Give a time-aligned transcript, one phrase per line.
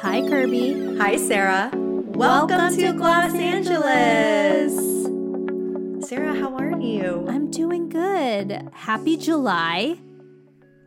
[0.00, 0.96] Hi, Kirbie.
[0.98, 1.70] Hi, Sarah.
[1.74, 4.72] Welcome, Welcome to to Los Los Angeles.
[6.08, 7.26] Sarah, how are you?
[7.28, 8.68] I'm doing good.
[8.72, 9.98] Happy July.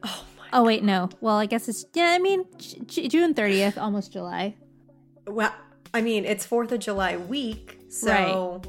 [0.03, 0.47] Oh my.
[0.53, 1.09] Oh, wait, no.
[1.19, 4.55] Well, I guess it's, yeah, I mean, J- June 30th, almost July.
[5.27, 5.53] Well,
[5.93, 8.61] I mean, it's 4th of July week, so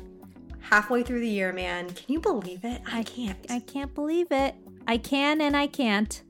[0.59, 1.88] halfway through the year, man.
[1.91, 2.83] Can you believe it?
[2.92, 3.38] I can't.
[3.48, 4.56] I can't believe it.
[4.88, 6.20] I can and I can't.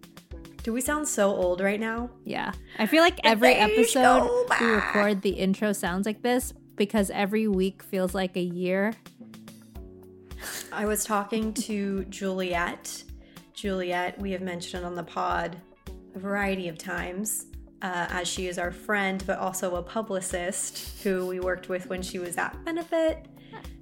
[0.62, 2.10] Do we sound so old right now?
[2.24, 2.52] Yeah.
[2.78, 7.82] I feel like every episode we record, the intro sounds like this because every week
[7.82, 8.94] feels like a year.
[10.72, 13.02] I was talking to Juliet.
[13.54, 15.56] Juliet, we have mentioned on the pod
[16.14, 17.46] a variety of times,
[17.82, 22.02] uh, as she is our friend, but also a publicist who we worked with when
[22.02, 23.26] she was at Benefit.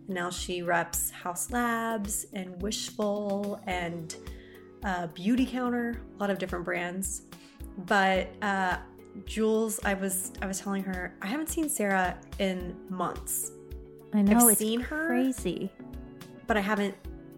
[0.09, 4.15] Now she reps House Labs and Wishful and
[4.85, 7.23] uh, Beauty Counter, a lot of different brands.
[7.87, 8.79] But uh,
[9.27, 13.53] Jules, I was I was telling her I haven't seen Sarah in months,
[14.15, 15.07] I know I've it's seen her.
[15.07, 15.71] crazy.
[16.47, 16.95] but I haven't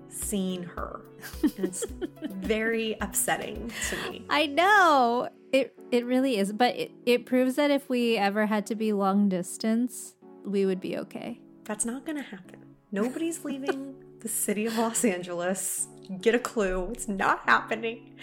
[0.08, 1.00] seen her.
[1.42, 1.84] And it's
[2.22, 4.24] very upsetting to me.
[4.28, 5.28] I know.
[5.52, 8.92] It it really is, but it, it proves that if we ever had to be
[8.92, 11.40] long distance, we would be okay.
[11.64, 12.64] That's not going to happen.
[12.90, 15.86] Nobody's leaving the city of Los Angeles.
[16.20, 16.90] Get a clue.
[16.92, 18.14] It's not happening.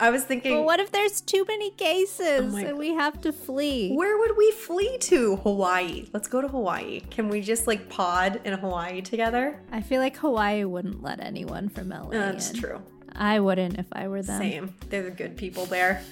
[0.00, 3.32] I was thinking, But what if there's too many cases Oh and we have to
[3.32, 3.92] flee?
[3.94, 5.36] where would we flee to?
[5.36, 6.06] Hawaii.
[6.12, 7.00] Let's go to Hawaii.
[7.10, 9.60] Can we just like pod in Hawaii together?
[9.72, 12.10] I feel like Hawaii wouldn't let anyone from LA.
[12.10, 12.60] That's in.
[12.60, 12.82] true.
[13.12, 14.40] I wouldn't if I were them.
[14.40, 14.74] Same.
[14.88, 16.02] They're the good people there.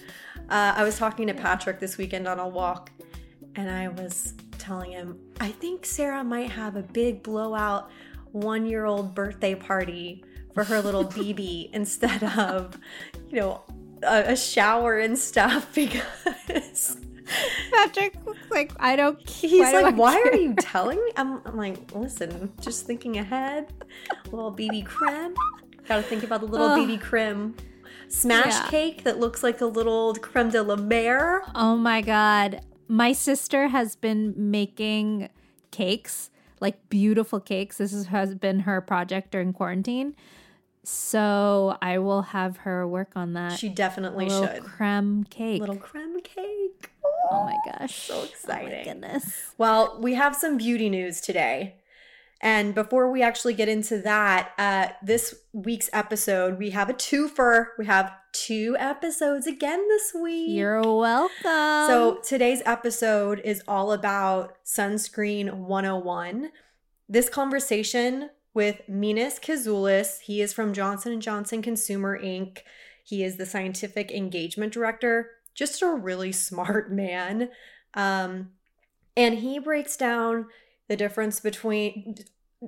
[0.48, 2.90] Uh, I was talking to Patrick this weekend on a walk,
[3.54, 7.90] and I was telling him, I think Sarah might have a big blowout
[8.32, 10.24] one year old birthday party
[10.56, 12.78] for her little BB instead of,
[13.28, 13.60] you know,
[14.02, 16.96] a, a shower and stuff because
[17.70, 19.20] Patrick looks like I don't.
[19.28, 21.12] he's why do like, I Why are you telling me?
[21.16, 23.70] I'm, I'm like, Listen, just thinking ahead.
[24.10, 25.34] A little BB creme.
[25.86, 26.68] Gotta think about the little.
[26.70, 27.54] BB creme.
[28.08, 28.68] Smash Yeah.
[28.70, 31.42] cake that looks like a little creme de la mer.
[31.54, 32.62] Oh my god.
[32.88, 35.28] My sister has been making
[35.70, 36.30] cakes,
[36.60, 37.76] like beautiful cakes.
[37.78, 40.14] This is, has been her project during quarantine.
[40.88, 43.58] So I will have her work on that.
[43.58, 44.62] She definitely A little should.
[44.64, 45.60] creme cake.
[45.60, 46.90] Little creme cake.
[47.30, 48.06] oh my gosh.
[48.06, 48.72] So exciting.
[48.72, 49.52] Oh my goodness.
[49.58, 51.74] Well, we have some beauty news today.
[52.40, 57.68] And before we actually get into that, uh, this week's episode, we have a twofer.
[57.78, 60.50] We have two episodes again this week.
[60.50, 61.32] You're welcome.
[61.42, 66.52] So today's episode is all about sunscreen 101.
[67.08, 72.60] This conversation with Minas Kazoulis, he is from Johnson & Johnson Consumer Inc.
[73.04, 77.50] He is the scientific engagement director, just a really smart man.
[77.92, 78.52] Um,
[79.14, 80.46] and he breaks down
[80.88, 82.16] the difference between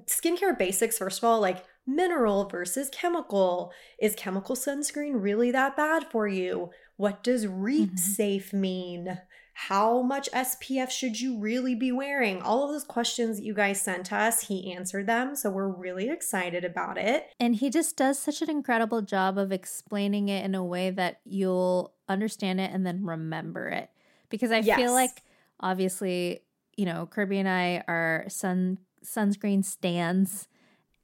[0.07, 6.05] skincare basics first of all like mineral versus chemical is chemical sunscreen really that bad
[6.11, 7.99] for you what does reef Mhm.
[7.99, 9.19] safe mean
[9.67, 13.81] how much spf should you really be wearing all of those questions that you guys
[13.81, 18.19] sent us he answered them so we're really excited about it And he just does
[18.19, 22.87] such an incredible job of explaining it in a way that you'll understand it and
[22.87, 23.91] then remember it.
[24.29, 24.79] Because I Yes.
[24.79, 25.23] feel like
[25.61, 26.41] obviously,
[26.77, 30.49] you know, Kirbie and I are sun sunscreen stands.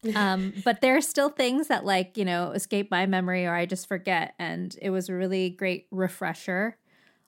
[0.15, 3.65] Um, but there are still things that like, you know, escape my memory or I
[3.67, 4.35] just forget.
[4.39, 6.77] And it was a really great refresher.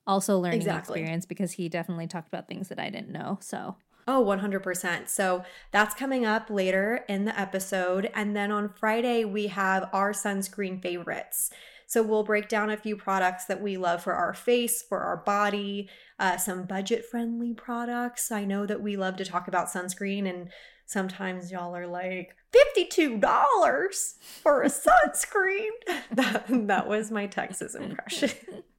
[0.06, 1.00] Also learning Exactly.
[1.00, 3.38] experience because he definitely talked about things that I didn't know.
[3.41, 3.76] So
[4.08, 5.08] Oh, 100%.
[5.08, 8.08] So that's coming up later in the episode.
[8.14, 11.50] And then on Friday, we have our sunscreen favorites.
[11.88, 15.17] So we'll break down a few products that we love for our face, for our
[15.17, 15.88] body,
[16.19, 18.31] uh, some budget friendly products.
[18.31, 20.50] I know that we love to talk about sunscreen, and
[20.85, 22.37] sometimes y'all are like,
[22.79, 25.70] $52 for a sunscreen.
[26.12, 28.31] that, that was my Texas impression.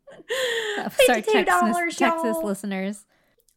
[1.05, 3.05] sorry, $52, Texas, Texas listeners.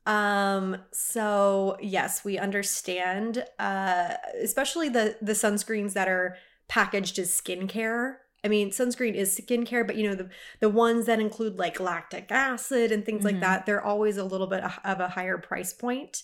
[0.06, 6.36] Um, so yes, we understand, uh, especially the the sunscreens that are
[6.68, 8.16] packaged as skincare.
[8.42, 10.30] I mean, sunscreen is skincare, but you know, the
[10.60, 13.40] the ones that include like lactic acid and things like Mhm.
[13.40, 16.22] that, they're always a little bit of a higher price point,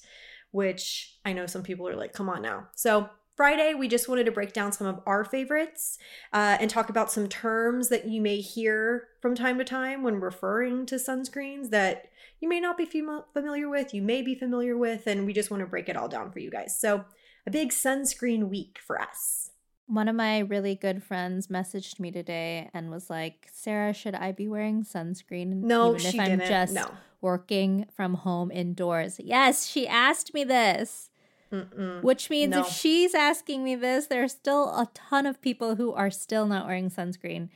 [0.52, 2.68] which I know some people are like, come on now.
[2.74, 5.98] So Friday, we just wanted to break down some of our favorites
[6.32, 10.20] uh, and talk about some terms that you may hear from time to time when
[10.20, 12.06] referring to sunscreens that
[12.40, 15.50] you may not be fam- familiar with, you may be familiar with, and we just
[15.50, 16.78] want to break it all down for you guys.
[16.78, 17.04] So,
[17.46, 19.50] a big sunscreen week for us.
[19.86, 24.32] One of my really good friends messaged me today and was like, Sarah, should I
[24.32, 25.62] be wearing sunscreen?
[25.62, 26.48] No, even she if I'm didn't.
[26.48, 26.90] just no.
[27.20, 29.20] working from home indoors?
[29.22, 31.10] Yes, she asked me this.
[31.52, 32.02] Mm-mm.
[32.02, 32.60] Which means No.
[32.60, 36.66] if she's asking me this, there's still a ton of people who are still not
[36.66, 37.48] wearing sunscreen.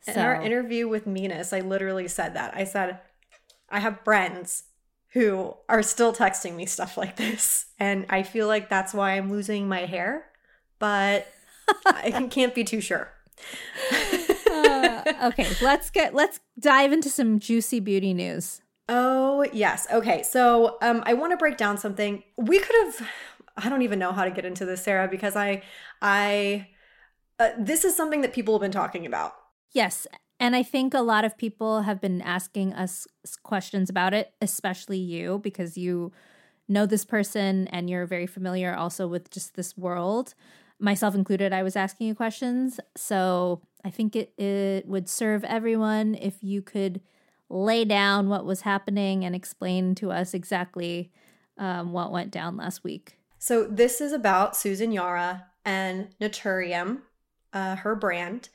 [0.00, 2.54] So In our interview with Minas, I literally said that.
[2.56, 2.98] I said,
[3.70, 4.64] I have friends
[5.12, 7.66] who are still texting me stuff like this.
[7.78, 10.26] And I feel like that's why I'm losing my hair,
[10.78, 11.26] but
[11.86, 13.10] I can't be too sure.
[14.50, 18.60] Uh, okay, let's get let's dive into some juicy beauty news.
[18.88, 19.86] Oh, yes.
[19.90, 20.22] Okay.
[20.22, 22.22] So um, I want to break down something.
[22.36, 23.08] We could have,
[23.56, 25.62] I don't even know how to get into this, Sarah, because I,
[26.02, 26.68] I,
[27.38, 29.34] uh, this is something that people have been talking about.
[29.72, 30.06] Yes,
[30.40, 33.06] and I think a lot of people have been asking us
[33.42, 36.12] questions about it, especially you because you
[36.68, 40.34] know this person and you're very familiar also with just this world.
[40.80, 42.80] Myself included, I was asking you questions.
[42.96, 47.00] So I think it, it would serve everyone if you could
[47.48, 51.12] lay down what was happening and explain to us exactly
[51.58, 53.18] um, what went down last week.
[53.44, 57.02] So this is about Susan Yara and Naturium,
[57.52, 58.48] uh, her brand.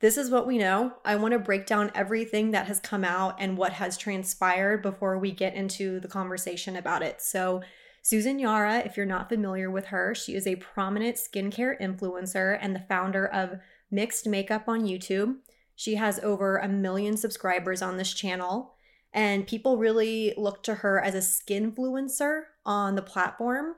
[0.00, 0.94] This is what we know.
[1.04, 5.18] I want to break down everything that has come out and what has transpired before
[5.18, 7.20] we get into the conversation about it.
[7.20, 7.60] So,
[8.00, 12.74] Susan Yara, if you're not familiar with her, she is a prominent skincare influencer and
[12.74, 13.58] the founder of
[13.90, 15.34] Mixed Makeup on YouTube.
[15.76, 18.72] She has over a million subscribers on this channel,
[19.12, 23.74] and people really look to her as a skin influencer on the platform.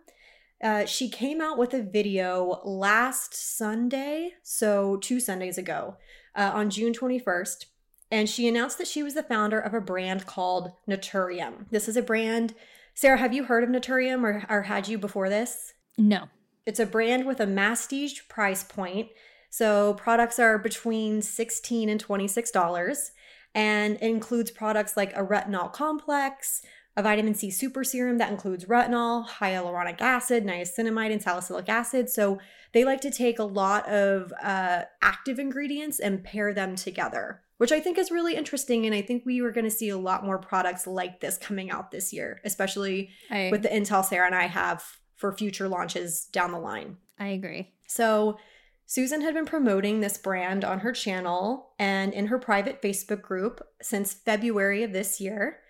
[0.63, 5.97] Uh, she came out with a video last Sunday, so two Sundays ago,
[6.37, 7.67] uh, on June 21st,
[8.13, 11.67] and she announced that she was the founder of a brand called Naturium.
[11.71, 12.55] This is a brand.
[12.95, 15.73] Sarah, have you heard of Naturium or, or had you before this?
[15.99, 16.29] No.
[16.65, 19.09] It's a brand with a mastige price point.
[19.51, 23.11] So products are between 16 and $26
[23.55, 26.63] and includes products like a retinol complex,
[26.97, 32.11] a vitamin C super serum that includes retinol, hyaluronic acid, niacinamide, and salicylic acid.
[32.11, 32.39] So
[32.73, 37.73] they like to take a lot of uh, active ingredients and pair them together, which
[37.73, 38.85] I think is really interesting.
[38.85, 41.71] And I think we are going to see a lot more products like this coming
[41.71, 44.85] out this year, especially I, with the intel Sarah and I have
[45.17, 46.99] for future launches down the line.
[47.19, 47.73] I agree.
[47.87, 48.39] So,
[48.85, 53.67] Susan had been promoting this brand on her channel and in her private Facebook group
[53.81, 55.61] since February of this year.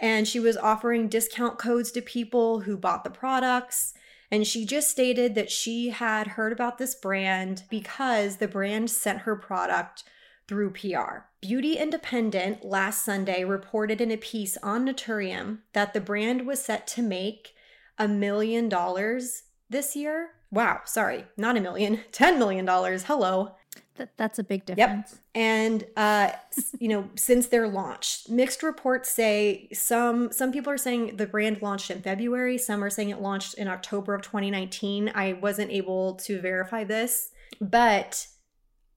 [0.00, 3.94] And she was offering discount codes to people who bought the products.
[4.30, 9.20] And she just stated that she had heard about this brand because the brand sent
[9.20, 10.04] her product
[10.46, 11.26] through PR.
[11.40, 16.86] Beauty Independent last Sunday reported in a piece on Naturium that the brand was set
[16.88, 17.54] to make
[17.98, 20.30] a million dollars this year.
[20.50, 22.66] Wow, sorry, not a million, $10 million.
[22.66, 23.54] Hello.
[23.98, 25.12] That, that's a big difference.
[25.12, 25.20] Yep.
[25.34, 26.30] And uh
[26.78, 31.60] you know, since their launch, mixed reports say some some people are saying the brand
[31.60, 35.12] launched in February, some are saying it launched in October of 2019.
[35.14, 38.26] I wasn't able to verify this, but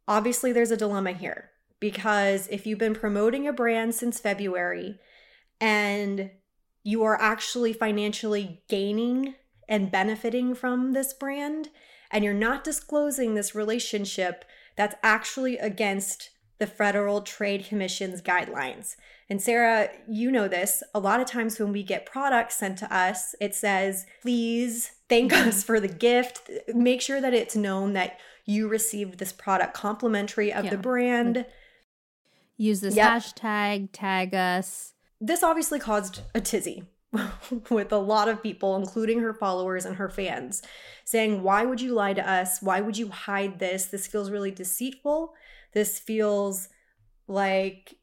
[0.07, 4.99] obviously there's a dilemma here because if you've been promoting a brand since February
[5.59, 6.31] and
[6.83, 9.35] you are actually financially gaining
[9.67, 11.69] and benefiting from this brand
[12.11, 18.95] and you're not disclosing this relationship that's actually against the Federal Trade Commission's guidelines.
[19.29, 20.83] And Sarah, you know this.
[20.93, 25.31] A lot of times when we get products sent to us, it says, please thank
[25.31, 25.49] mm-hmm.
[25.49, 26.51] us for the gift.
[26.73, 30.71] Make sure that it's known that you received this product complimentary of Yeah.
[30.71, 31.45] the brand.
[32.57, 33.09] Use this Yep.
[33.09, 34.93] hashtag, tag us.
[35.19, 36.83] This obviously caused a tizzy
[37.69, 40.61] with a lot of people, including her followers and her fans,
[41.03, 42.61] saying, Why would you lie to us?
[42.61, 43.85] Why would you hide this?
[43.85, 45.33] This feels really deceitful.
[45.73, 46.69] This feels
[47.27, 47.95] like,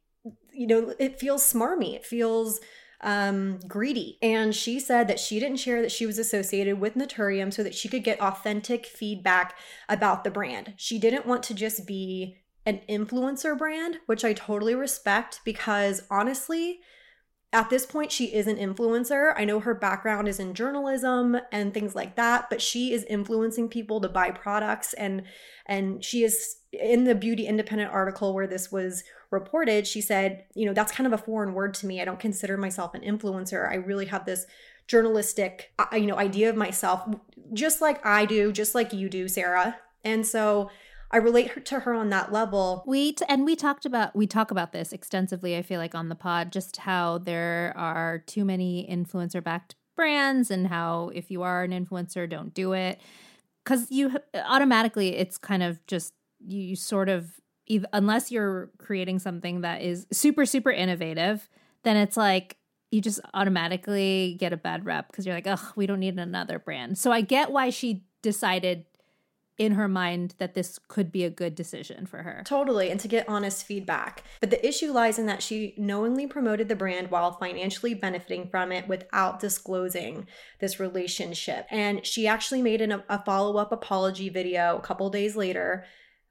[0.53, 1.95] you know, it feels smarmy.
[1.95, 2.61] It feels
[3.00, 4.19] um, greedy.
[4.23, 7.75] And she said that she didn't share that she was associated with Naturium so that
[7.75, 9.57] she could get authentic feedback
[9.88, 10.75] about the brand.
[10.77, 16.81] She didn't want to just be an influencer brand, which I totally respect because honestly,
[17.52, 19.33] at this point she is an influencer.
[19.37, 23.69] I know her background is in journalism and things like that but she is influencing
[23.69, 25.23] people to buy products and
[25.67, 30.67] and she is in the beauty independent article where this was reported she said you
[30.67, 32.00] know that's kind of a foreign word to me.
[32.00, 33.71] I don't consider myself an influencer.
[33.71, 34.47] I really have this
[34.87, 37.02] journalistic uh, you know idea of myself
[37.52, 39.76] just like i do just like you do sarah.
[40.05, 40.71] And so
[41.11, 42.85] I relate to her on that level.
[42.87, 45.57] We t- and we talked about we talk about this extensively.
[45.57, 50.50] I feel like on the pod, just how there are too many influencer backed brands,
[50.50, 53.00] and how if you are an influencer, don't do it
[53.65, 57.41] because you automatically it's kind of just you sort of
[57.93, 61.49] unless you're creating something that is super super innovative,
[61.85, 62.57] then it's like
[62.91, 66.59] you just automatically get a bad rep because you're like, oh, we don't need another
[66.59, 66.97] brand.
[66.97, 68.85] So I get why she decided
[69.59, 72.43] in her mind that this could be a good decision for her.
[72.47, 74.23] Totally, and to get honest feedback.
[74.41, 78.71] But the issue lies in that she knowingly promoted the brand while financially benefiting from
[78.71, 80.29] it without disclosing
[80.61, 81.67] this relationship.
[81.71, 85.85] And she actually made an, a follow up apology video a couple days later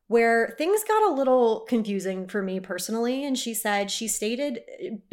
[0.07, 3.25] where things got a little confusing for me personally.
[3.25, 4.61] And she said, she stated,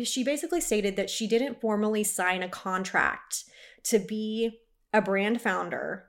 [0.05, 3.43] she basically stated that she didn't formally sign a contract
[3.85, 4.61] to be
[4.93, 6.07] a brand founder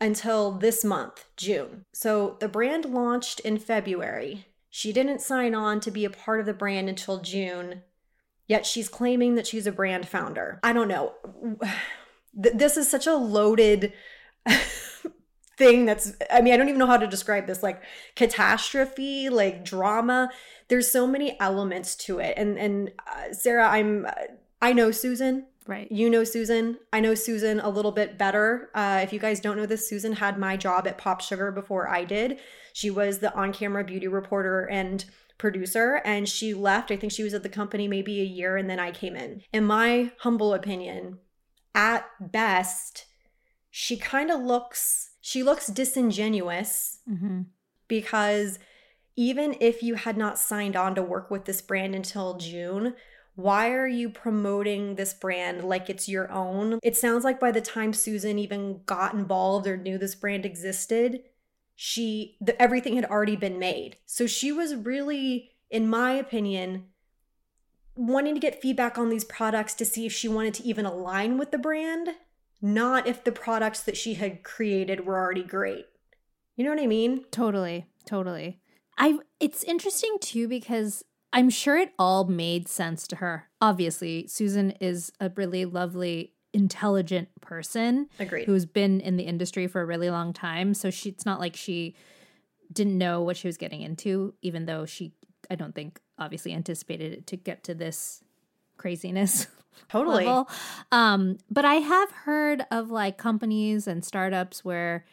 [0.00, 1.84] until this month, June.
[1.92, 4.46] So the brand launched in February.
[4.70, 7.82] She didn't sign on to be a part of the brand until June,
[8.46, 10.60] yet she's claiming that she's a brand founder.
[10.62, 11.14] I don't know.
[12.40, 13.92] This is such a loaded
[15.56, 17.82] thing that's, I mean, I don't even know how to describe this like
[18.14, 20.30] catastrophe, like drama.
[20.68, 22.34] There's so many elements to it.
[22.36, 24.06] And, and uh, Sarah, I'm,
[24.62, 25.46] I know Susan.
[25.68, 25.92] Right.
[25.92, 26.78] You know Susan.
[26.94, 28.70] I know Susan a little bit better.
[28.74, 31.90] Uh, if you guys don't know this, Susan had my job at Pop Sugar before
[31.90, 32.38] I did.
[32.72, 35.04] She was the on camera beauty reporter and
[35.36, 36.90] producer, and she left.
[36.90, 39.42] I think she was at the company maybe a year, and then I came in.
[39.52, 41.18] In my humble opinion,
[41.74, 43.04] at best,
[43.70, 47.42] she kind of looks she looks disingenuous mm-hmm.
[47.88, 48.58] because
[49.16, 52.94] even if you had not signed on to work with this brand until June,
[53.38, 56.80] why are you promoting this brand like it's your own?
[56.82, 61.20] It sounds like by the time Susan even got involved or knew this brand existed,
[61.76, 63.96] she the, everything had already been made.
[64.06, 66.86] So she was really in my opinion
[67.94, 71.38] wanting to get feedback on these products to see if she wanted to even align
[71.38, 72.08] with the brand,
[72.60, 75.86] not if the products that she had created were already great.
[76.56, 77.24] You know what I mean?
[77.30, 77.86] Totally.
[78.04, 78.58] Totally.
[78.98, 83.48] I it's interesting too because I'm sure it all made sense to her.
[83.60, 88.08] Obviously, Susan is a really lovely, intelligent person.
[88.18, 88.46] Agreed.
[88.46, 90.74] Who's been in the industry for a really long time.
[90.74, 91.94] So she, it's not like she
[92.72, 95.12] didn't know what she was getting into, even though she,
[95.50, 98.22] I don't think, obviously anticipated it to get to this
[98.76, 99.46] craziness.
[99.88, 100.24] Totally.
[100.24, 100.48] Level.
[100.90, 105.04] Um, but I have heard of like companies and startups where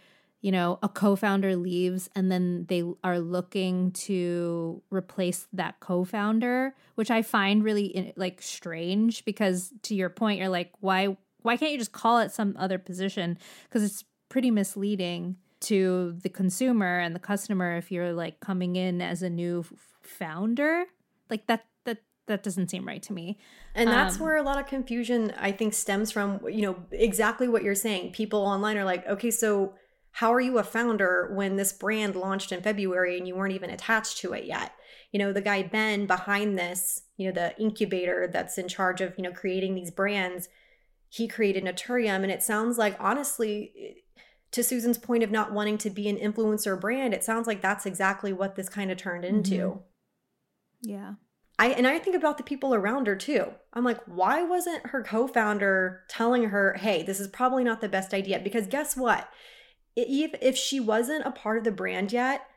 [0.46, 7.10] you know, a co-founder leaves and then they are looking to replace that co-founder, which
[7.10, 11.80] I find really like strange because to your point you're like why why can't you
[11.80, 17.20] just call it some other position because it's pretty misleading to the consumer and the
[17.20, 19.74] customer if you're like coming in as a new f-
[20.04, 20.86] founder.
[21.28, 23.40] Like that that that doesn't seem right to me.
[23.74, 27.48] And that's um, where a lot of confusion I think stems from, you know, exactly
[27.48, 28.12] what you're saying.
[28.12, 29.74] People online are like, "Okay, so
[30.16, 33.70] how are you a founder when this brand launched in February and you weren't even
[33.70, 34.72] attached to it yet?
[35.12, 39.14] You know, the guy Ben behind this, you know, the incubator that's in charge of,
[39.18, 40.48] you know, creating these brands,
[41.10, 42.24] he created Naturium.
[42.24, 43.98] And it sounds like, honestly,
[44.52, 47.86] to Susan's point of not wanting to be an influencer brand, it sounds like that's
[47.86, 49.56] exactly what this kind of turned into.
[49.56, 50.90] Mm-hmm.
[50.90, 51.14] Yeah.
[51.60, 53.48] I and I think about the people around her too.
[53.74, 58.14] I'm like, why wasn't her co-founder telling her, "Hey, this is probably not the best
[58.14, 58.40] idea"?
[58.40, 59.30] Because guess what?
[59.96, 62.48] If if she wasn't a part of the brand yet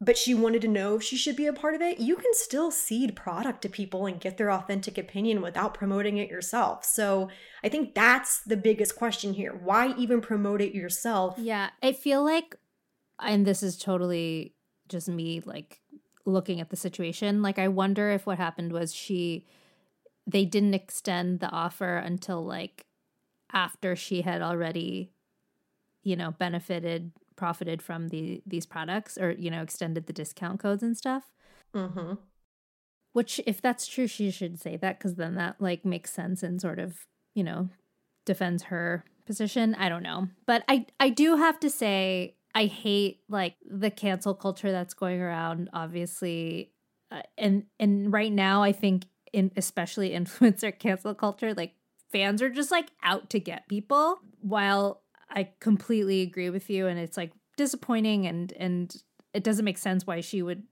[0.00, 2.32] but she wanted to know if she should be a part of it, you can
[2.32, 6.86] still seed product to people and get their authentic opinion without promoting it yourself.
[6.86, 7.28] So
[7.62, 9.52] I think that's the biggest question here.
[9.52, 11.34] Why even promote it yourself?
[11.38, 11.70] Yeah.
[11.82, 12.56] I feel like,
[13.18, 14.54] and this is totally
[14.88, 15.82] just me like
[16.24, 17.42] looking at the situation.
[17.42, 19.46] Like, I wonder if what happened was she,
[20.26, 22.86] they didn't extend the offer until like
[23.52, 25.12] after she had already
[26.02, 30.82] you know, benefited, profited from the these products or, you know, extended the discount codes
[30.82, 31.32] and stuff.
[31.74, 32.14] Mm-hmm.
[33.12, 36.60] Which, if that's true, she should say that because then that like makes sense and
[36.60, 37.68] sort of, you know,
[38.24, 39.74] defends her position.
[39.74, 44.34] I don't know, but I I do have to say I hate like the cancel
[44.34, 45.70] culture that's going around.
[45.72, 46.72] Obviously,
[47.10, 51.74] uh, and and right now I think in especially influencer cancel culture, like
[52.12, 54.18] fans are just like out to get people.
[54.40, 54.99] While
[55.30, 59.02] I completely agree with you, and it's like disappointing and and
[59.34, 60.62] it doesn't make sense why she would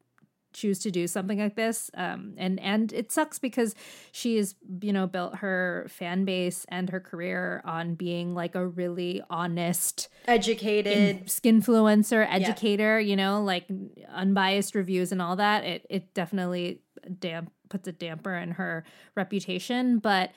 [0.54, 3.74] choose to do something like this um and and it sucks because
[4.12, 8.66] she has you know built her fan base and her career on being like a
[8.66, 13.10] really honest educated influencer educator yeah.
[13.10, 13.66] you know like
[14.10, 16.80] unbiased reviews and all that it it definitely
[17.20, 18.84] damp puts a damper in her
[19.14, 20.32] reputation but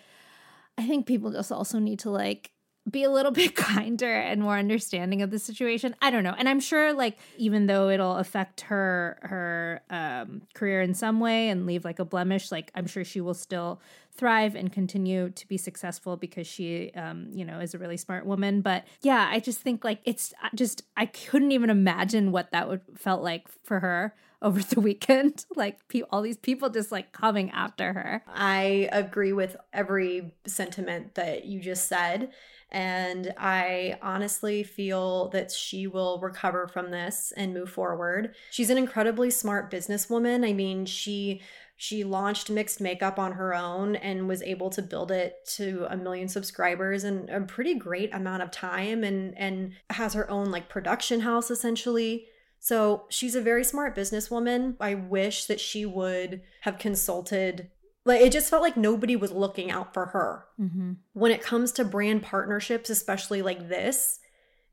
[0.78, 2.52] i think people just also need to like
[2.90, 5.96] be a little bit kinder and more understanding of the situation.
[6.02, 6.36] I don't know.
[6.38, 11.50] And I'm sure like even though it'll affect her her um career in some way
[11.50, 13.82] and leave like a blemish, like I'm sure she will still
[14.14, 18.26] thrive and continue to be successful because she um you know is a really smart
[18.26, 22.68] woman, but yeah, I just think like it's just I couldn't even imagine what that
[22.68, 25.46] would felt like for her over the weekend.
[25.56, 28.24] like pe- all these people just like coming after her.
[28.28, 32.32] I agree with every sentiment that you just said.
[32.72, 38.36] And I honestly feel that she will recover from this and move forward.
[38.50, 40.48] She's an incredibly smart businesswoman.
[40.48, 41.42] I mean, she
[41.76, 45.98] she launched mixed makeup on her own and was able to build it to a
[45.98, 50.70] million subscribers in a pretty great amount of time and and has her own like
[50.70, 52.28] production house essentially
[52.62, 54.76] so she's a very smart businesswoman.
[54.80, 57.72] I wish that she would have consulted
[58.06, 60.94] like it just felt like nobody was looking out for her mm-hmm.
[61.14, 64.20] when it comes to brand partnerships especially like this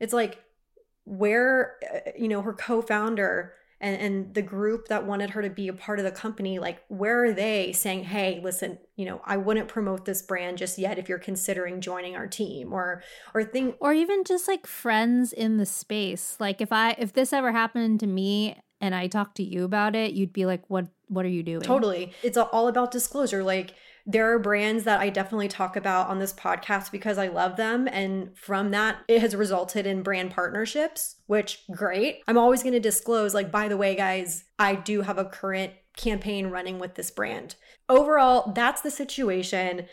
[0.00, 0.42] it's like
[1.04, 5.68] where uh, you know her co-founder and and the group that wanted her to be
[5.68, 9.36] a part of the company like where are they saying hey listen you know i
[9.36, 13.02] wouldn't promote this brand just yet if you're considering joining our team or
[13.34, 17.32] or think or even just like friends in the space like if i if this
[17.32, 20.86] ever happened to me and i talked to you about it you'd be like what
[21.08, 23.74] what are you doing totally it's all about disclosure like
[24.10, 27.86] there are brands that I definitely talk about on this podcast because I love them.
[27.86, 32.22] And from that, it has resulted in brand partnerships, which great.
[32.26, 35.74] I'm always going to disclose, like, by the way, guys, I do have a current
[35.94, 37.56] campaign running with this brand.
[37.86, 39.84] Overall, that's the situation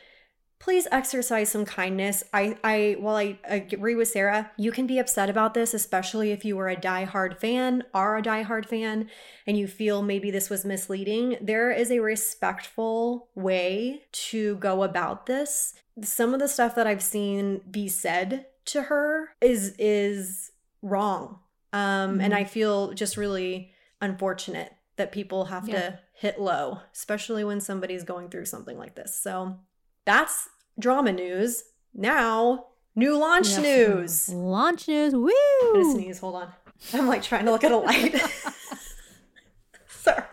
[0.59, 2.23] please exercise some kindness.
[2.33, 6.45] I, I, while I agree with Sarah, you can be upset about this, especially if
[6.45, 9.09] you were a die-hard fan, are a die-hard fan,
[9.45, 11.37] and you feel maybe this was misleading.
[11.41, 15.73] There is a respectful way to go about this.
[16.01, 20.51] Some of the stuff that I've seen be said to her is is
[20.81, 21.39] wrong.
[21.73, 22.21] Um, mm-hmm.
[22.21, 25.75] and I feel just really unfortunate that people have yeah.
[25.75, 29.19] to hit low, especially when somebody's going through something like this.
[29.21, 29.59] So
[30.05, 31.63] that's drama news.
[31.93, 33.59] Now, new launch yes.
[33.59, 34.29] news.
[34.29, 35.13] Launch news.
[35.13, 35.31] Woo!
[35.63, 36.19] I'm gonna sneeze.
[36.19, 36.49] Hold on.
[36.93, 38.15] I'm like trying to look at a light.
[39.87, 40.25] Sorry.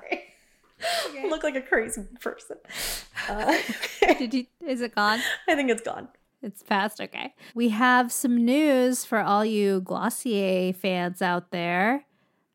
[1.07, 1.25] Okay.
[1.25, 2.57] I look like a crazy person.
[3.29, 3.59] Uh,
[4.03, 4.15] okay.
[4.19, 4.47] Did you?
[4.67, 5.21] Is it gone?
[5.49, 6.09] I think it's gone.
[6.43, 7.01] It's past.
[7.01, 7.35] Okay.
[7.55, 12.05] We have some news for all you Glossier fans out there.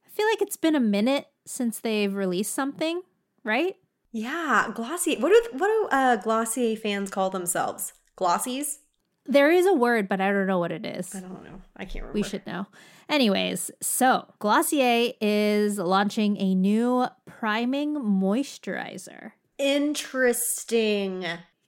[0.06, 3.02] I feel like it's been a minute since they've released something,
[3.44, 3.76] right?
[4.18, 5.20] Yeah, Glossier.
[5.20, 7.94] What do what do uh, Glossier fans call themselves?
[8.18, 8.80] Glossies?
[9.28, 11.14] There is a word, but I don't know what it is.
[11.14, 11.62] I don't know.
[11.76, 12.14] I can't remember.
[12.14, 12.66] We should know.
[13.08, 19.34] Anyways, so Glossier is launching a new priming moisturizer.
[19.60, 21.24] Interesting.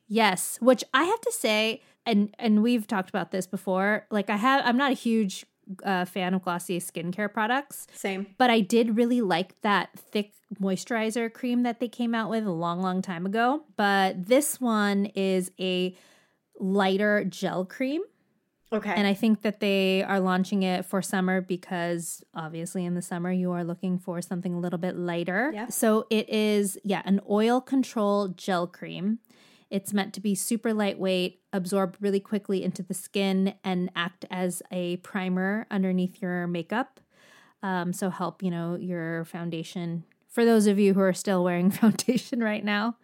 [0.08, 4.08] Yes, which I have to say and and we've talked about this before.
[4.10, 5.46] Like I have I'm not a huge
[5.84, 7.88] uh, fan of Glossier skincare products.
[7.94, 8.28] Same.
[8.38, 12.52] But I did really like that thick moisturizer cream that they came out with a
[12.52, 13.64] long, long time ago.
[13.76, 15.96] But this one is a
[16.60, 18.02] lighter gel cream.
[18.72, 18.94] Okay.
[18.96, 23.32] And I think that they are launching it for summer because obviously in the summer
[23.32, 25.52] you are looking for something a little bit lighter.
[25.54, 25.70] Yeah.
[25.70, 29.20] So it is, yeah, an oil control gel cream.
[29.70, 34.64] It's meant to be super lightweight, absorb really quickly into the skin, and act as
[34.72, 37.00] a primer underneath your makeup.
[37.62, 40.06] Um, so help, you know, your foundation.
[40.28, 42.98] For those of you who are still wearing foundation right now,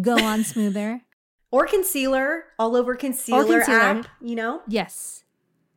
[0.00, 1.02] go on smoother.
[1.50, 4.62] or concealer, all over concealer, concealer app, you know?
[4.66, 5.24] Yes.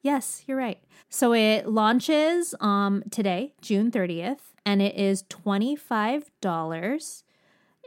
[0.02, 0.80] Yes, you're right.
[1.10, 7.24] So it launches um today, June 30th, and it is $25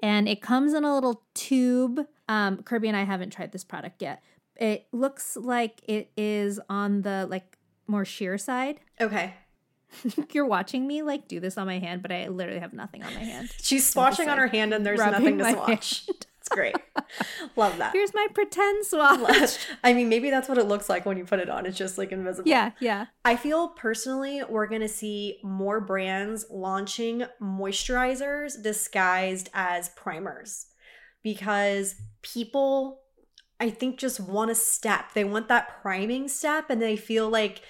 [0.03, 2.07] and it comes in a little tube.
[2.29, 4.23] Um, Kirbie and I haven't tried this product yet.
[4.57, 8.81] It looks like it is on the like more sheer side.
[9.01, 9.35] Okay.
[10.33, 13.15] You're watching me like do this on my hand, but I literally have nothing on
[13.15, 13.51] my hand.
[13.63, 16.09] She's swatching on her hand and there's nothing to swatch.
[16.09, 16.75] It's great.
[17.55, 17.93] Love that.
[17.93, 19.59] Here's my pretend swatch.
[19.85, 21.65] I mean, maybe that's what it looks like when you put it on.
[21.65, 22.49] It's just like invisible.
[22.49, 23.07] Yeah, yeah.
[23.25, 30.67] I feel personally we're going to see more brands launching moisturizers disguised as primers
[31.25, 33.01] because people
[33.59, 35.15] I think just want a step.
[35.15, 37.63] They want that priming step and they feel like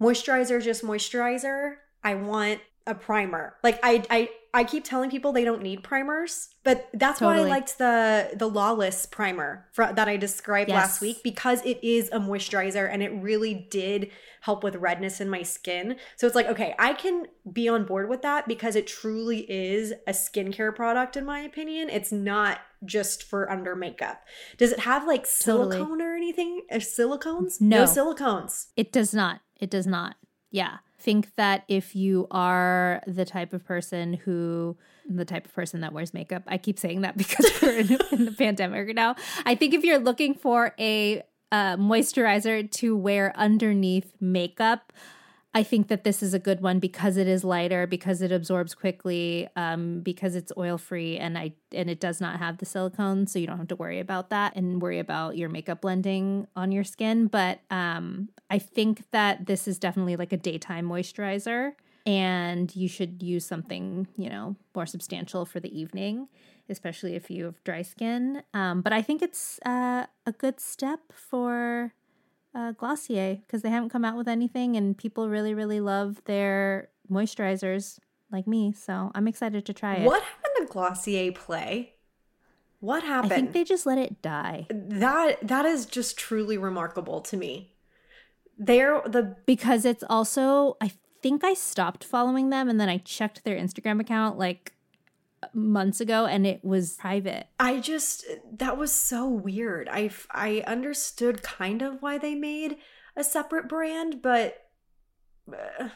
[0.00, 1.76] moisturizer is just moisturizer.
[2.02, 3.56] I want a primer.
[3.62, 7.40] Like I I I keep telling people they don't need primers, but that's Totally.
[7.40, 11.82] why I liked the the Lawless primer fr- that I described last week because it
[11.82, 15.96] is a moisturizer and it really did help with redness in my skin.
[16.16, 19.92] So it's like, okay, I can be on board with that because it truly is
[20.06, 21.90] a skincare product in my opinion.
[21.90, 24.22] It's not just for under makeup.
[24.56, 25.76] Does it have like Totally.
[25.76, 26.62] silicone or anything?
[26.70, 27.60] Or silicones?
[27.60, 27.78] No.
[27.78, 28.66] no silicones.
[28.76, 29.40] It does not.
[29.60, 30.16] It does not.
[30.50, 30.78] Yeah.
[31.00, 34.76] Think that if you are the type of person who,
[35.08, 38.24] the type of person that wears makeup, I keep saying that because we're in, in
[38.24, 39.16] the pandemic right now.
[39.44, 44.92] I think if you're looking for a uh, moisturizer to wear underneath makeup,
[45.58, 48.76] I think that this is a good one because it is lighter, because it absorbs
[48.76, 53.26] quickly, um, because it's oil free, and I and it does not have the silicone,
[53.26, 56.70] so you don't have to worry about that and worry about your makeup blending on
[56.70, 57.26] your skin.
[57.26, 61.72] But um, I think that this is definitely like a daytime moisturizer,
[62.06, 66.28] and you should use something you know more substantial for the evening,
[66.68, 68.44] especially if you have dry skin.
[68.54, 71.94] Um, but I think it's uh, a good step for
[72.58, 76.88] uh, Glossier because they haven't come out with anything, and people really, really love their
[77.10, 77.98] moisturizers
[78.32, 78.72] like me.
[78.72, 80.04] So I'm excited to try it.
[80.04, 81.94] What happened to Glossier Play?
[82.80, 83.30] What I happened?
[83.32, 87.74] think they just let it die that that is just truly remarkable to me.
[88.56, 90.76] They're the because it's also.
[90.80, 94.74] I think I stopped following them, and then I checked their Instagram account like
[95.52, 97.48] months ago, and it was private.
[97.58, 98.24] I just
[98.58, 99.88] that was so weird.
[99.90, 102.76] I I understood kind of why they made
[103.16, 104.66] a separate brand, but
[105.52, 105.88] uh,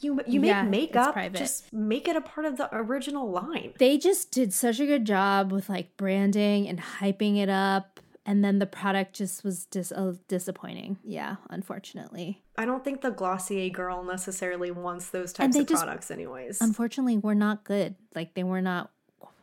[0.00, 3.74] you you make Yeah, makeup, just make it a part of the original line.
[3.78, 7.89] They just did such a good job with like branding and hyping it up.
[8.26, 10.98] And then the product just was dis- uh, disappointing.
[11.02, 12.42] Yeah, unfortunately.
[12.58, 16.60] I don't think the Glossier girl necessarily wants those types of just- products anyways.
[16.60, 18.90] unfortunately were not good like they were not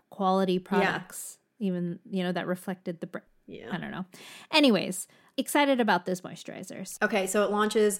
[0.09, 3.17] quality products even you know that reflected the br-
[3.71, 4.05] i don't know
[4.51, 7.99] anyways excited about this moisturizers Okay, so it launches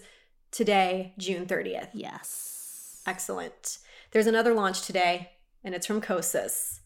[0.51, 1.89] today, June 30th.
[1.93, 3.77] yes Excellent.
[4.11, 5.31] There's another launch today,
[5.63, 6.79] and it's from Kosas.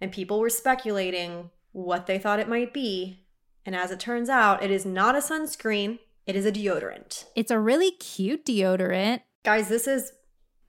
[0.00, 3.23] And people were speculating what they thought it might be.
[3.66, 7.24] And as it turns out, it is not a sunscreen, it is a deodorant.
[7.34, 10.10] it's a really cute deodorant Guys, this is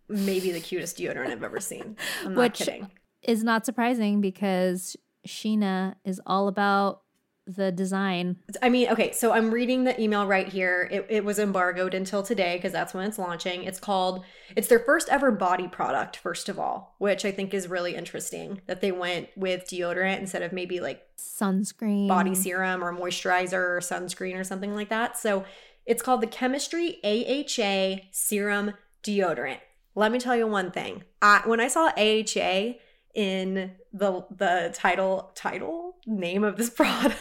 [0.09, 1.95] maybe the cutest deodorant I've ever seen.
[2.23, 2.91] I'm not Which- kidding.
[3.21, 4.95] is not surprising because
[5.27, 7.01] sheena is all about
[7.47, 10.89] the design I mean, okay, so I'm reading the email right here.
[10.91, 13.63] It, it was embargoed until today because that's when it's launching.
[13.63, 17.67] It's called, it's their first ever body product, first of all, which I think is
[17.67, 22.93] really interesting that they went with deodorant instead of maybe like sunscreen body serum or
[22.93, 25.17] moisturizer or sunscreen or something like that.
[25.17, 25.45] So
[25.85, 29.59] it's called the Chemistry AHA Serum Deodorant.
[29.93, 31.03] Let me tell you one thing.
[31.21, 32.73] I, when I saw AHA
[33.15, 37.17] in the the title title name of this product,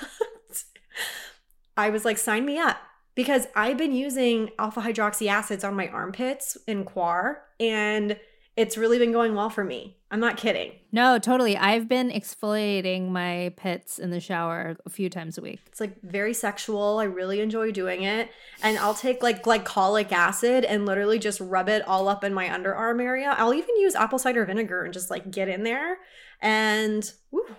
[1.77, 2.77] I was like, sign me up.
[3.15, 8.19] Because I've been using alpha hydroxy acids on my armpits in Quar, and
[8.57, 9.97] it's really been going well for me.
[10.11, 10.73] I'm not kidding.
[10.93, 15.59] no totally i've been exfoliating my pits in the shower a few times a week
[15.67, 16.99] It's like very sexual.
[17.01, 18.31] I really enjoy doing it.
[18.63, 22.47] And I'll take like glycolic acid and literally just rub it all up in my
[22.47, 23.35] underarm area.
[23.37, 25.99] I'll even use apple cider vinegar and just like get in there
[26.41, 27.57] and woo,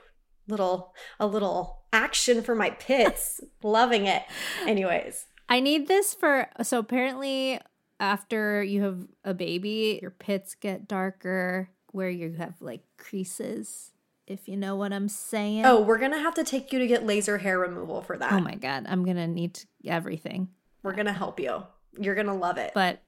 [0.48, 3.42] little a little action for my pits.
[3.64, 4.24] Loving it.
[4.66, 7.60] Anyways, I need this for so apparently
[8.00, 13.92] after you have a baby, your pits get darker where you have like creases,
[14.28, 15.66] if you know what I'm saying.
[15.66, 18.34] oh, we're gonna have to take you to get laser hair removal for that.
[18.34, 20.50] Oh my god, I'm gonna need everything.
[20.84, 21.64] We're gonna help you.
[21.98, 22.72] You're gonna love it.
[22.76, 23.02] But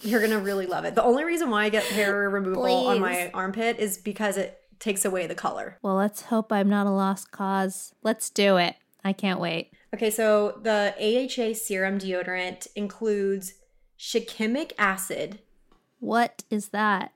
[0.00, 0.94] You're gonna really love it.
[0.94, 5.04] The only reason why I get hair removal on my armpit is because it takes
[5.06, 5.78] away the color.
[5.82, 7.94] well, let's hope I'm not a lost cause.
[8.02, 8.74] Let's do it.
[9.04, 9.70] I can't wait.
[9.94, 13.54] Okay, so the AHA serum deodorant includes
[13.98, 15.40] shikimic acid.
[15.98, 17.12] What is that?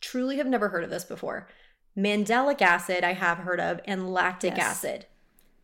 [0.00, 1.48] Truly have never heard of this before.
[1.96, 4.84] Mandelic acid, I have heard of, and lactic Yes.
[4.84, 5.06] acid.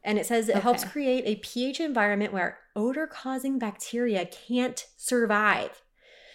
[0.03, 5.83] And it says it helps create a pH environment where odor causing bacteria can't survive.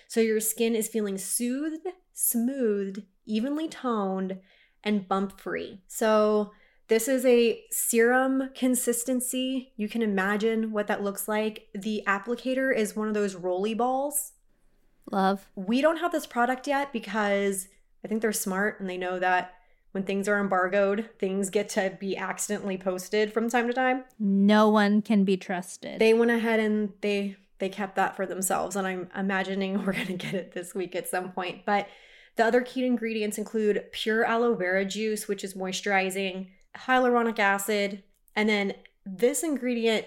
[0.08, 4.40] So your skin is feeling soothed, smoothed, evenly toned,
[4.84, 5.84] and bump free.
[5.88, 6.52] So
[6.92, 9.72] this is a serum consistency.
[9.78, 11.70] You can imagine what that looks like.
[11.74, 14.34] The applicator is one of those rolly balls.
[15.10, 15.48] Love.
[15.56, 17.70] We don't have this product yet because
[18.04, 19.54] I think they're smart and they know that
[19.94, 24.04] when things are embargoed, things get to be accidentally posted from time to time.
[24.20, 25.98] No one can be trusted.
[25.98, 30.08] They went ahead and they they kept that for themselves and I'm imagining we're going
[30.08, 31.66] to get it this week at some point.
[31.66, 31.88] But
[32.36, 38.04] the other key ingredients include pure aloe vera juice, which is moisturizing, hyaluronic acid,
[38.36, 38.74] and then
[39.06, 40.06] this ingredient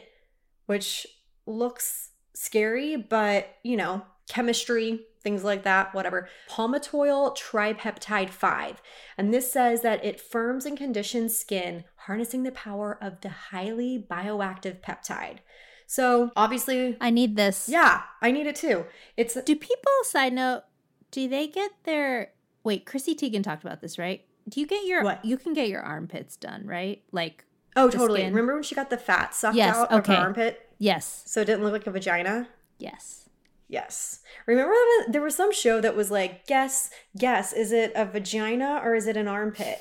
[0.67, 1.07] which
[1.47, 6.29] looks scary, but you know, chemistry, things like that, whatever.
[6.49, 8.83] Palmitoyl tripeptide 5.
[9.19, 14.07] And this says that it firms and conditions skin, harnessing the power of the highly
[14.09, 15.39] bioactive peptide.
[15.87, 17.69] So, obviously, I need this.
[17.69, 18.87] yeah, I need it too.
[19.17, 20.63] It's Do people, side note,
[21.11, 22.33] do they get their.
[22.63, 24.25] Wait, Chrissy Teigen talked about this, right?
[24.49, 25.03] Do you get your.
[25.03, 25.25] What?
[25.25, 27.03] You can get your armpits done, right?
[27.13, 27.45] Like,
[27.77, 28.21] Oh, totally.
[28.21, 28.33] skin.
[28.33, 30.71] Remember when she got the fat sucked Yes, out of her armpit?
[30.79, 31.23] yes.
[31.27, 32.49] So it didn't look like a vagina?
[32.79, 33.29] Yes.
[33.69, 34.21] Yes.
[34.47, 38.81] Remember that there was some show that was like, guess, guess, is it a vagina
[38.85, 39.81] or is it an armpit?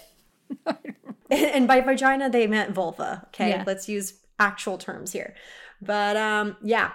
[1.29, 3.23] and by vagina they meant vulva.
[3.27, 3.63] Okay, Yeah.
[3.67, 5.35] let's use actual terms here.
[5.81, 6.91] But um, yeah.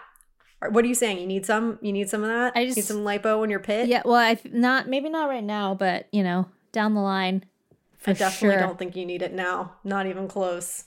[0.70, 1.20] What are you saying?
[1.20, 1.78] You need some?
[1.82, 2.54] You need some of that?
[2.56, 3.86] I just need some lipo in your pit?
[3.86, 7.44] Yeah, well, I not maybe not right now, but you know, down the line,
[7.98, 8.66] for I definitely sure.
[8.66, 9.74] don't think you need it now.
[9.84, 10.84] Not even close.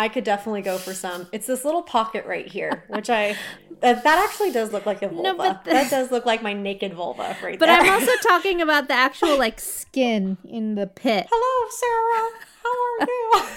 [0.00, 1.26] I could definitely go for some.
[1.32, 3.34] It's this little pocket right here, which I
[3.80, 5.22] that, actually does look like a vulva.
[5.24, 7.80] No, but the- that does look like my naked vulva right But there.
[7.80, 11.26] But I'm also talking about the actual like skin in the pit.
[11.30, 12.30] Hello, Sarah.
[12.62, 13.08] How are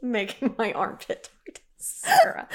[0.00, 0.08] you?
[0.08, 1.28] Making my armpit
[1.76, 2.48] Sarah.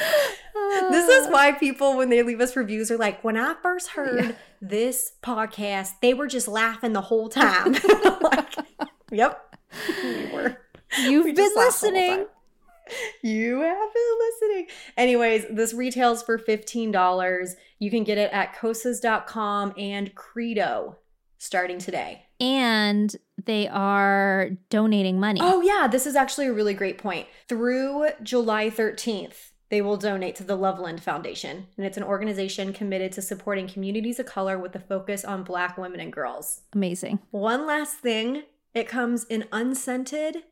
[0.91, 4.36] This is why people, when they leave us reviews, are like, when I first heard
[4.62, 7.74] this podcast, they were just laughing the whole time.
[8.21, 8.56] like,
[9.12, 9.56] yep,
[10.04, 10.58] we were.
[11.00, 12.28] You've We been just laughed the whole listening.
[13.24, 14.68] You have been listening.
[14.96, 17.56] Anyways, this retails for $15.
[17.80, 20.98] You can get it at kosas.com and Credo
[21.38, 22.24] starting today.
[22.39, 25.39] And they are donating money.
[25.41, 27.28] Oh, yeah, this is actually a really great point.
[27.48, 33.12] Through July 13th, they will donate to the Loveland Foundation, and it's an organization committed
[33.13, 36.62] to supporting communities of color with a focus on Black women and girls.
[36.74, 37.20] Amazing.
[37.32, 38.44] One last thing
[38.76, 40.44] it comes in unscented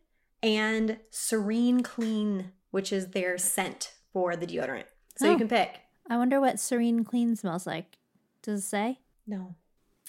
[0.42, 4.86] and serene clean, which is their scent for the deodorant.
[5.18, 5.38] So you Oh.
[5.38, 5.82] can pick.
[6.10, 7.98] I wonder what Serene Clean smells like.
[8.42, 9.00] Does it say?
[9.26, 9.56] No.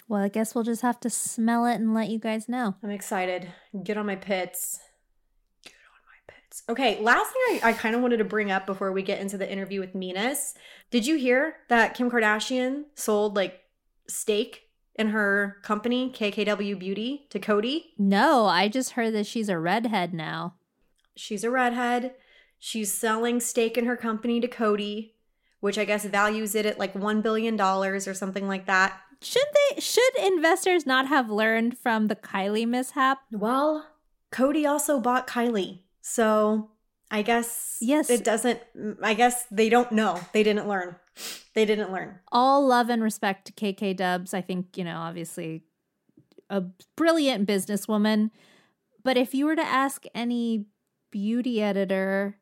[0.08, 2.74] Well, I guess we'll just have to smell it and let you guys know.
[2.82, 3.48] I'm excited.
[3.84, 4.80] Get on my pits.
[5.64, 6.62] Get on my pits.
[6.68, 9.38] Okay, last thing I, I kind of wanted to bring up before we get into
[9.38, 10.54] the interview with Minas.
[10.90, 13.60] Did you hear that Kim Kardashian sold like
[14.08, 14.63] stake
[14.96, 17.86] in her company, KKW Beauty, to Coty?
[17.98, 20.54] No, I just heard that she's a redhead now.
[21.16, 22.14] She's a redhead.
[22.58, 25.12] She's selling stake in her company to Coty,
[25.60, 29.00] which I guess values it at like $1 billion or something like that.
[29.20, 33.20] Should they should investors not have learned from the Kylie mishap?
[33.32, 33.86] Well,
[34.30, 35.80] Coty also bought Kylie.
[36.02, 36.70] So
[37.14, 38.10] I guess Yes.
[38.10, 38.60] it doesn't
[39.02, 40.20] I guess they don't know.
[40.32, 40.96] They didn't learn.
[41.54, 42.18] They didn't learn.
[42.32, 44.34] All love and respect to KK Dubs.
[44.34, 45.62] I think, you know, obviously
[46.50, 46.62] a
[46.96, 48.30] brilliant businesswoman.
[49.04, 50.66] But if you were to ask any
[51.12, 52.38] beauty editor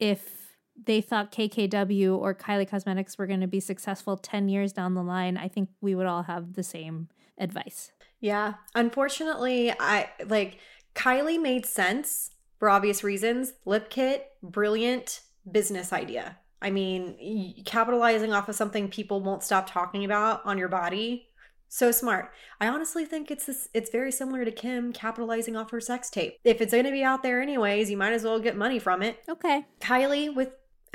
[0.00, 4.94] if they thought KKW or Kylie Cosmetics were going to be successful 10 years down
[4.94, 7.08] the line, I think we would all have the same
[7.38, 7.92] advice.
[8.20, 8.54] Yeah.
[8.74, 10.58] Unfortunately, I like
[10.94, 13.52] Kylie made sense for obvious reasons.
[13.64, 16.38] Lip kit, brilliant business idea.
[16.60, 21.28] I mean, capitalizing off of something people won't stop talking about on your body.
[21.68, 22.30] So smart.
[22.60, 26.38] I honestly think it's this it's very similar to Kim capitalizing off her sex tape.
[26.44, 29.02] If it's going to be out there anyways, you might as well get money from
[29.02, 29.18] it.
[29.28, 29.66] Okay.
[29.80, 30.50] Kylie with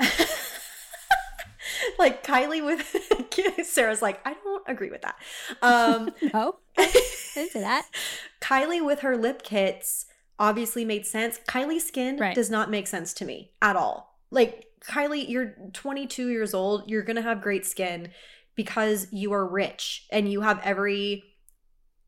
[1.98, 5.16] like Kylie with Sarah's like, I don't agree with that.
[5.60, 6.56] Um No,
[7.36, 7.86] into that.
[8.40, 10.06] Kylie with her lip kits
[10.42, 11.38] obviously made sense.
[11.48, 12.34] Kylie's skin Right.
[12.34, 14.18] does not make sense to me at all.
[14.30, 16.90] Like Kylie, you're 22 years old.
[16.90, 18.10] You're going to have great skin
[18.56, 21.22] because you are rich and you have every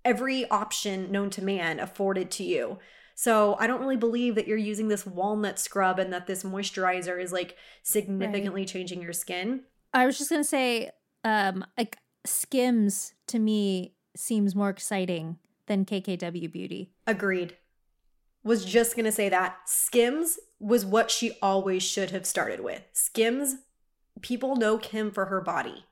[0.05, 2.79] every option known to man afforded to you.
[3.17, 7.23] So, I don't really believe that you're using this walnut scrub and that this moisturizer
[7.23, 9.63] is like significantly changing your skin.
[9.95, 10.91] I was just going to say
[11.23, 16.91] um like Skims to me seems more exciting than KKW Beauty.
[17.07, 17.57] Agreed.
[18.45, 19.57] Was just going to say that.
[19.65, 22.83] Skims was what she always should have started with.
[22.93, 23.57] Skims,
[24.21, 25.87] people know Kim for her body.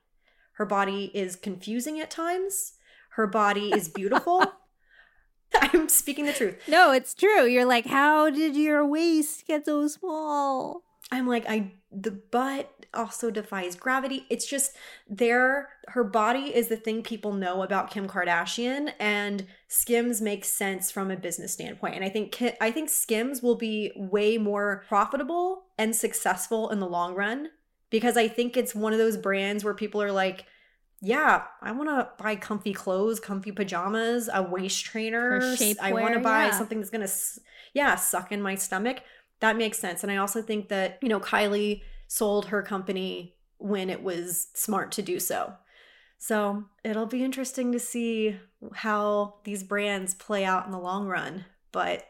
[0.55, 2.75] Her body is confusing at times.
[3.11, 4.45] Her body is beautiful.
[5.55, 6.57] I'm speaking the truth.
[6.69, 7.47] No, it's true.
[7.47, 10.83] You're like, how did your waist get so small?
[11.11, 14.25] I'm like, I the butt also defies gravity.
[14.31, 14.73] It's just
[15.09, 15.71] there.
[15.89, 21.11] Her body is the thing people know about Kim Kardashian, and Skims makes sense from
[21.11, 21.97] a business standpoint.
[21.97, 26.89] And I think I think Skims will be way more profitable and successful in the
[26.89, 27.51] long run
[27.91, 30.47] because I think it's one of those brands where people are like,
[31.03, 35.41] yeah, I want to buy comfy clothes, comfy pajamas, a waist trainer.
[35.81, 36.51] I want to buy yeah.
[36.53, 37.09] something that's gonna,
[37.75, 39.01] yeah, suck in my stomach
[39.43, 40.03] that makes sense.
[40.03, 44.93] And I also think that, you know, Kylie sold her company when it was smart
[44.93, 45.55] to do so.
[46.19, 48.39] So it'll be interesting to see
[48.73, 51.47] how these brands play out in the long run.
[51.73, 52.05] But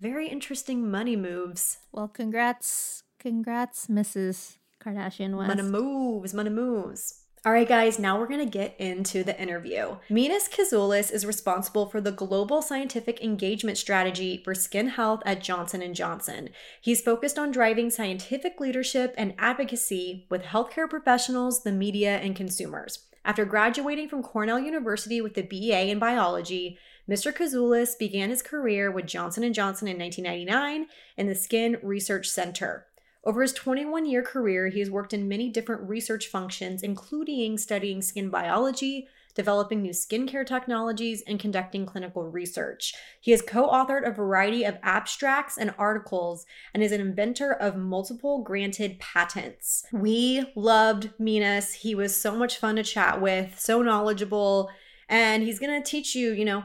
[0.00, 1.78] very interesting money moves.
[1.92, 3.04] Well, congrats.
[3.20, 4.56] Congrats, Mrs.
[4.84, 5.48] Kardashian West.
[5.48, 7.21] Money moves, money moves.
[7.44, 9.96] All right, guys, now we're going to get into the interview.
[10.08, 15.92] Minas Kizoulis is responsible for the global scientific engagement strategy for skin health at Johnson
[15.92, 16.50] & Johnson.
[16.80, 23.06] He's focused on driving scientific leadership and advocacy with healthcare professionals, the media, and consumers.
[23.24, 26.78] After graduating from Cornell University with a BA in biology,
[27.10, 27.36] Mr.
[27.36, 32.86] Kizoulis began his career with Johnson & Johnson in 1999 in the Skin Research Center.
[33.24, 38.02] Over his 21 year career, he has worked in many different research functions, including studying
[38.02, 42.94] skin biology, developing new skincare technologies, and conducting clinical research.
[43.20, 47.76] He has co authored a variety of abstracts and articles and is an inventor of
[47.76, 49.84] multiple granted patents.
[49.92, 51.74] We loved Minas.
[51.74, 54.68] He was so much fun to chat with, so knowledgeable,
[55.08, 56.64] and he's going to teach you, you know,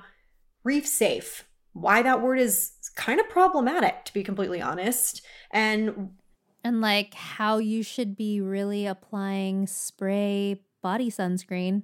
[0.64, 5.22] reef safe, why that word is kind of problematic, to be completely honest.
[5.52, 6.10] And
[6.68, 11.84] and like how you should be really applying spray body sunscreen.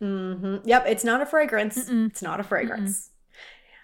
[0.00, 0.58] Mm-hmm.
[0.64, 1.78] Yep, it's not a fragrance.
[1.78, 2.10] Mm-mm.
[2.10, 2.90] It's not a fragrance.
[2.90, 3.08] Mm-mm.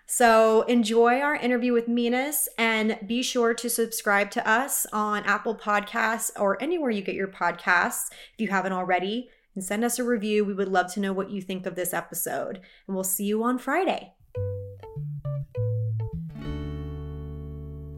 [0.06, 5.54] So enjoy our interview with Minas and be sure to subscribe to us on Apple
[5.54, 9.28] Podcasts or anywhere you get your podcasts if you haven't already.
[9.54, 10.44] And send us a review.
[10.44, 12.60] We would love to know what you think of this episode.
[12.86, 14.14] And we'll see you on Friday.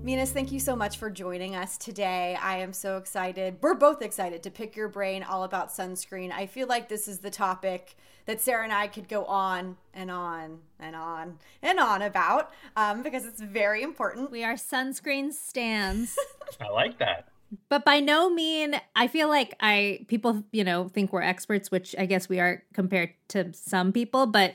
[0.03, 2.37] Minas, thank you so much for joining us today.
[2.41, 3.59] I am so excited.
[3.61, 6.33] We're both excited to pick your brain all about sunscreen.
[6.33, 10.11] I feel like this is the topic that Sarah and I could go on and
[10.11, 14.31] on and on and on about um, because it's very important.
[14.31, 16.19] We are sunscreen stands.
[16.63, 17.29] I like that.
[17.69, 21.95] But by no mean, I feel like I people you know think we're experts, which
[21.99, 24.27] I guess we are compared to some people.
[24.27, 24.55] But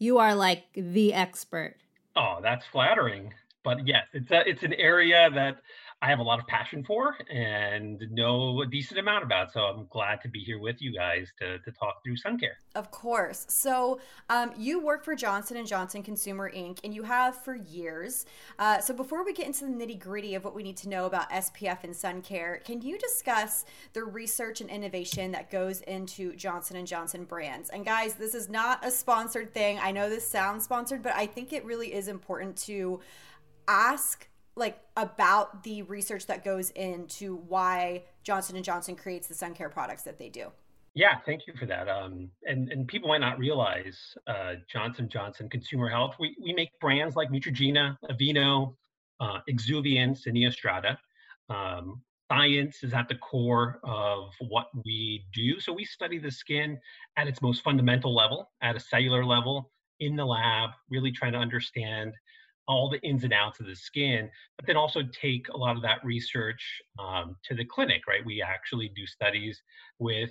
[0.00, 1.76] you are like the expert.
[2.16, 5.60] Oh, that's flattering but yes, it's a it's an area that
[6.02, 9.52] I have a lot of passion for and know a decent amount about.
[9.52, 12.56] So I'm glad to be here with you guys to, to talk through sun care.
[12.74, 13.44] Of course.
[13.50, 16.78] So um, you work for Johnson and Johnson Consumer Inc.
[16.84, 18.24] and you have for years.
[18.58, 21.04] Uh, so before we get into the nitty gritty of what we need to know
[21.04, 26.34] about SPF and sun care, can you discuss the research and innovation that goes into
[26.34, 27.68] Johnson and Johnson brands?
[27.68, 29.78] And guys, this is not a sponsored thing.
[29.78, 33.00] I know this sounds sponsored, but I think it really is important to
[33.70, 39.54] ask like about the research that goes into why Johnson and Johnson creates the sun
[39.54, 40.48] care products that they do.
[40.94, 41.88] Yeah, thank you for that.
[41.88, 46.16] Um, and and people might not realize uh, Johnson Johnson Consumer Health.
[46.18, 48.74] We we make brands like Neutrogena, Aveeno,
[49.20, 50.96] uh, Exuviance, and Neostrata.
[51.48, 55.60] Um, science is at the core of what we do.
[55.60, 56.78] So we study the skin
[57.16, 61.38] at its most fundamental level, at a cellular level, in the lab, really trying to
[61.38, 62.14] understand
[62.70, 65.82] all the ins and outs of the skin, but then also take a lot of
[65.82, 66.62] that research
[67.00, 68.24] um, to the clinic, right?
[68.24, 69.60] We actually do studies
[69.98, 70.30] with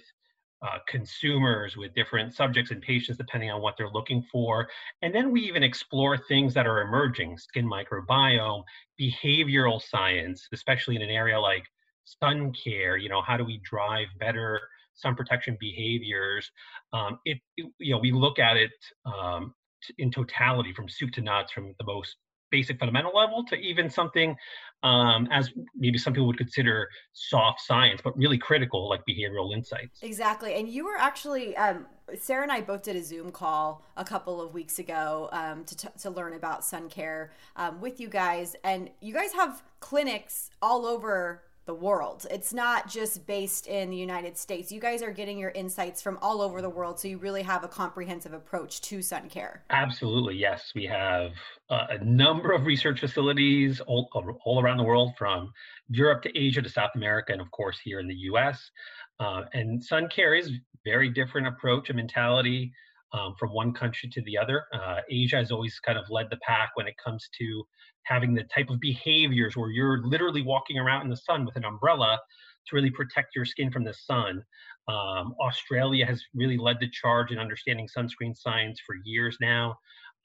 [0.62, 4.69] uh, consumers, with different subjects and patients, depending on what they're looking for.
[5.02, 8.63] And then we even explore things that are emerging skin microbiome,
[8.99, 11.63] behavioral science, especially in an area like
[12.06, 12.95] sun care.
[12.95, 14.62] You know, how do we drive better
[14.93, 16.49] sun protection behaviors?
[16.93, 18.71] Um, it, it, you know, we look at it
[19.06, 19.54] um,
[19.97, 22.15] in totality from soup to nuts, from the most
[22.51, 24.35] basic fundamental level to even something
[24.83, 29.99] um, as maybe some people would consider soft science, but really critical, like behavioral insights.
[30.01, 30.55] Exactly.
[30.55, 31.85] And you were actually, um,
[32.17, 35.75] Sarah and I both did a Zoom call a couple of weeks ago um, to,
[35.75, 38.55] t- to learn about sun care um, with you guys.
[38.63, 42.25] And you guys have clinics all over the world.
[42.32, 44.71] It's not just based in the United States.
[44.71, 47.63] You guys are getting your insights from all over the world, so you really have
[47.63, 49.63] a comprehensive approach to sun care.
[49.70, 50.72] Absolutely, yes.
[50.74, 51.34] We have
[51.70, 54.09] a number of research facilities all,
[54.45, 55.53] all around the world, from
[55.89, 58.72] Europe to Asia to South America, and of course here in the U.S.
[59.20, 60.49] Uh, and sun care is
[60.84, 62.72] very different approach and mentality
[63.14, 64.66] um, from one country to the other.
[64.74, 67.64] Uh, Asia has always kind of led the pack when it comes to
[68.03, 71.66] having the type of behaviors where you're literally walking around in the sun with an
[71.66, 72.20] umbrella
[72.68, 74.43] to really protect your skin from the sun.
[74.88, 79.78] Um, Australia has really led the charge in understanding sunscreen science for years now.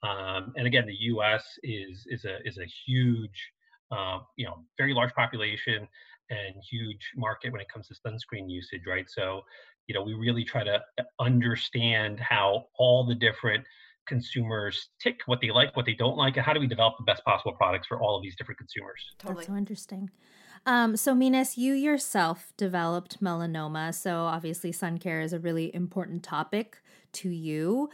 [0.03, 1.43] Um, and again, the U.S.
[1.63, 3.51] is is a is a huge,
[3.91, 5.87] uh, you know, very large population
[6.29, 9.05] and huge market when it comes to sunscreen usage, right?
[9.07, 9.41] So,
[9.87, 13.65] you know, we really try to uh, understand how all the different
[14.07, 17.03] consumers tick, what they like, what they don't like, and how do we develop the
[17.03, 19.01] best possible products for all of these different consumers.
[19.19, 19.37] Totally.
[19.37, 20.09] That's so interesting.
[20.65, 23.93] Um, so, Minas, you yourself developed melanoma.
[23.93, 26.81] So, obviously, sun care is a really important topic
[27.13, 27.89] to you.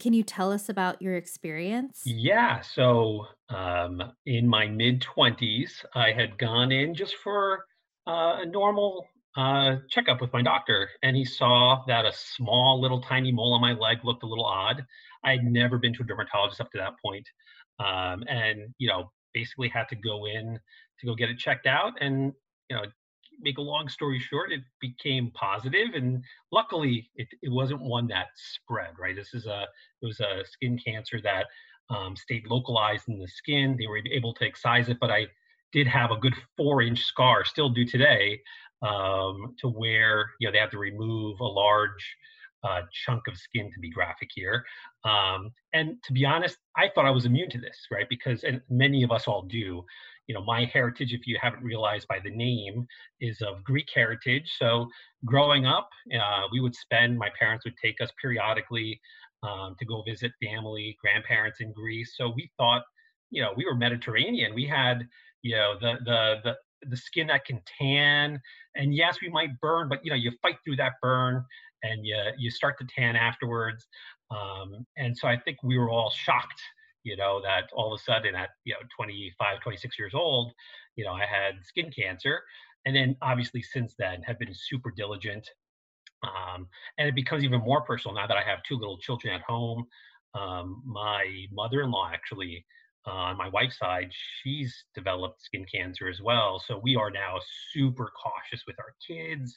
[0.00, 2.02] Can you tell us about your experience?
[2.04, 2.60] Yeah.
[2.60, 7.64] So, um, in my mid 20s, I had gone in just for
[8.06, 9.06] uh, a normal
[9.36, 13.60] uh, checkup with my doctor, and he saw that a small, little, tiny mole on
[13.60, 14.84] my leg looked a little odd.
[15.24, 17.26] I had never been to a dermatologist up to that point,
[17.78, 20.58] um, and you know, basically had to go in
[21.00, 21.92] to go get it checked out.
[22.00, 22.32] And
[22.68, 22.82] you know,
[23.40, 28.28] make a long story short, it became positive, and luckily, it, it wasn't one that
[28.34, 28.90] spread.
[28.98, 29.66] Right, this is a
[30.02, 31.46] it was a skin cancer that
[31.90, 33.76] um, stayed localized in the skin.
[33.78, 35.26] They were able to excise it, but I
[35.72, 38.40] did have a good four inch scar, still do today,
[38.82, 42.16] um, to where you know they have to remove a large
[42.64, 44.64] uh, chunk of skin to be graphic here.
[45.04, 48.06] Um, and to be honest, I thought I was immune to this, right?
[48.08, 49.84] Because and many of us all do.
[50.26, 52.86] You know, my heritage, if you haven't realized by the name,
[53.20, 54.52] is of Greek heritage.
[54.58, 54.86] So
[55.24, 57.18] growing up, uh, we would spend.
[57.18, 59.00] My parents would take us periodically
[59.42, 62.14] um, to go visit family, grandparents in Greece.
[62.16, 62.82] So we thought,
[63.30, 64.54] you know, we were Mediterranean.
[64.54, 65.06] We had,
[65.42, 68.40] you know, the the the the skin that can tan
[68.76, 71.44] and yes we might burn but you know you fight through that burn
[71.82, 73.86] and you you start to tan afterwards.
[74.30, 76.60] Um, and so I think we were all shocked,
[77.04, 80.52] you know, that all of a sudden at you know 25, 26 years old,
[80.96, 82.42] you know, I had skin cancer.
[82.86, 85.48] And then obviously since then have been super diligent.
[86.22, 86.66] Um,
[86.98, 89.84] and it becomes even more personal now that I have two little children at home.
[90.34, 92.64] Um, my mother-in-law actually
[93.08, 94.10] uh, on my wife's side,
[94.42, 96.62] she's developed skin cancer as well.
[96.64, 97.36] So we are now
[97.72, 99.56] super cautious with our kids.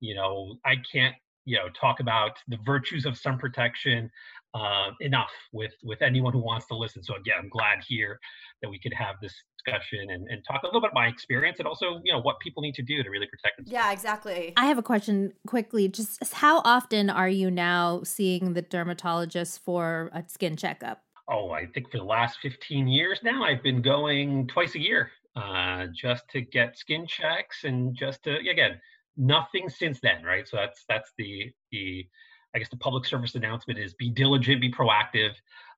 [0.00, 1.14] You know, I can't
[1.46, 4.10] you know talk about the virtues of sun protection
[4.54, 8.18] uh, enough with with anyone who wants to listen so again i'm glad here
[8.60, 11.58] that we could have this discussion and, and talk a little bit about my experience
[11.58, 14.52] and also you know what people need to do to really protect themselves yeah exactly
[14.56, 20.10] i have a question quickly just how often are you now seeing the dermatologist for
[20.12, 24.46] a skin checkup oh i think for the last 15 years now i've been going
[24.46, 28.80] twice a year uh, just to get skin checks and just to again
[29.20, 30.48] nothing since then, right?
[30.48, 32.06] So that's that's the the
[32.54, 35.32] I guess the public service announcement is be diligent, be proactive,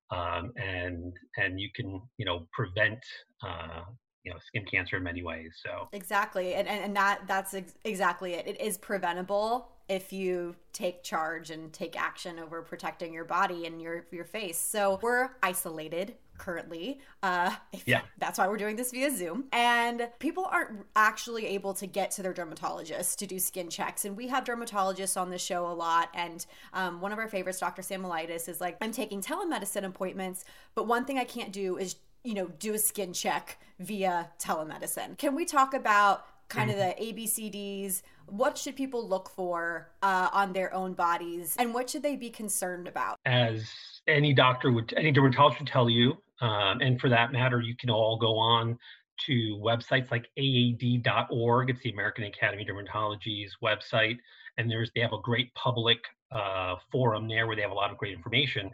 [0.09, 2.99] um, and and you can you know prevent
[3.43, 3.83] uh,
[4.23, 5.51] you know skin cancer in many ways.
[5.63, 8.47] So exactly, and and, and that that's ex- exactly it.
[8.47, 13.81] It is preventable if you take charge and take action over protecting your body and
[13.81, 14.57] your your face.
[14.57, 16.99] So we're isolated currently.
[17.21, 17.55] Uh,
[17.85, 19.45] yeah, that's why we're doing this via Zoom.
[19.51, 24.05] And people aren't actually able to get to their dermatologist to do skin checks.
[24.05, 26.09] And we have dermatologists on the show a lot.
[26.13, 27.81] And um, one of our favorites, Dr.
[27.81, 30.45] Samolitis, is like, I'm taking telemedicine appointments,
[30.75, 35.17] but one thing I can't do is you know, do a skin check via telemedicine.
[35.17, 38.01] Can we talk about kind of the ABCDs.
[38.27, 42.29] What should people look for uh, on their own bodies, and what should they be
[42.29, 43.19] concerned about?
[43.25, 43.63] As
[44.07, 47.89] any doctor would, any dermatologist would tell you, um, and for that matter, you can
[47.89, 48.77] all go on
[49.25, 51.69] to websites like AAD.org.
[51.69, 54.17] It's the American Academy of Dermatology's website,
[54.57, 55.99] and there's they have a great public
[56.31, 58.71] uh, forum there where they have a lot of great information.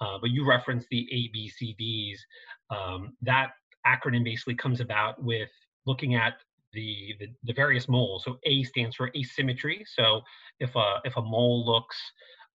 [0.00, 2.18] Uh, but you referenced the ABCDs.
[2.70, 3.50] Um, that
[3.86, 5.50] acronym basically comes about with
[5.86, 6.34] looking at
[6.72, 8.24] the, the, the various moles.
[8.24, 9.84] So A stands for asymmetry.
[9.86, 10.20] So
[10.60, 11.96] if a if a mole looks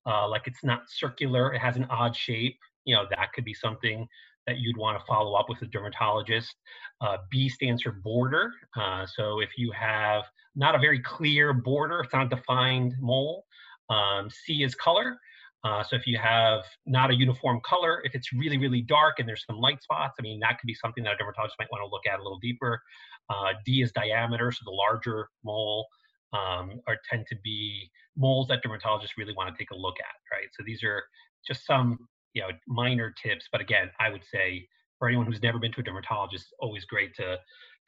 [0.06, 2.58] uh, like it's not circular, it has an odd shape.
[2.86, 4.08] You know that could be something
[4.46, 6.54] that you'd want to follow up with a dermatologist.
[7.02, 8.52] Uh, B stands for border.
[8.76, 10.26] Uh, so if you have
[10.56, 13.46] not a very clear border, it's not a defined mole.
[13.90, 15.18] Um, C is color.
[15.64, 19.28] Uh, so if you have not a uniform color, if it's really, really dark and
[19.28, 21.82] there's some light spots, I mean, that could be something that a dermatologist might want
[21.84, 22.82] to look at a little deeper.
[23.30, 25.88] Uh, D is diameter, so the larger mole
[26.34, 30.36] um, are tend to be moles that dermatologists really want to take a look at,
[30.36, 30.48] right?
[30.52, 31.04] So these are
[31.48, 31.98] just some,
[32.34, 33.48] you know, minor tips.
[33.52, 34.68] But again, I would say
[35.00, 37.38] for anyone who's never been to a dermatologist, it's always great to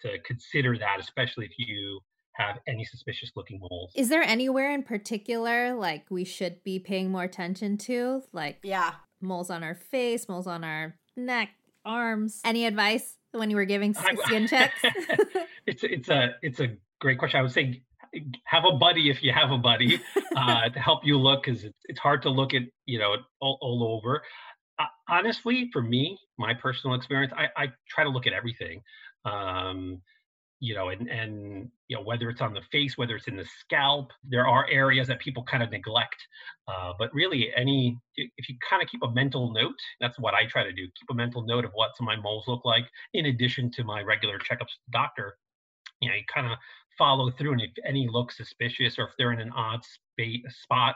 [0.02, 2.00] to consider that, especially if you
[2.38, 3.92] have any suspicious looking moles.
[3.96, 8.24] Is there anywhere in particular like we should be paying more attention to?
[8.34, 8.94] Like Yeah.
[9.22, 11.50] moles on our face, moles on our neck,
[11.86, 12.42] arms.
[12.44, 14.80] Any advice when you were giving s- I- skin checks?
[15.66, 17.40] it's it's a it's a great question.
[17.40, 17.82] I would say
[18.46, 20.00] have a buddy if you have a buddy
[20.36, 23.58] uh, to help you look because it's, it's hard to look at you know all,
[23.62, 24.24] all over.
[24.78, 28.82] Uh, honestly, for me, my personal experience, I, I try to look at everything.
[29.24, 30.02] Um,
[30.66, 33.46] you know, and and you know whether it's on the face, whether it's in the
[33.60, 36.16] scalp, there are areas that people kind of neglect.
[36.68, 40.48] Uh, but really, any if you kind of keep a mental note, that's what I
[40.48, 40.88] try to do.
[41.00, 43.84] Keep a mental note of what some of my moles look like, in addition to
[43.84, 45.38] my regular checkups with the doctor.
[46.02, 46.58] You know, you kind of
[46.98, 49.82] follow through, and if any look suspicious or if they're in an odd
[50.50, 50.96] spot,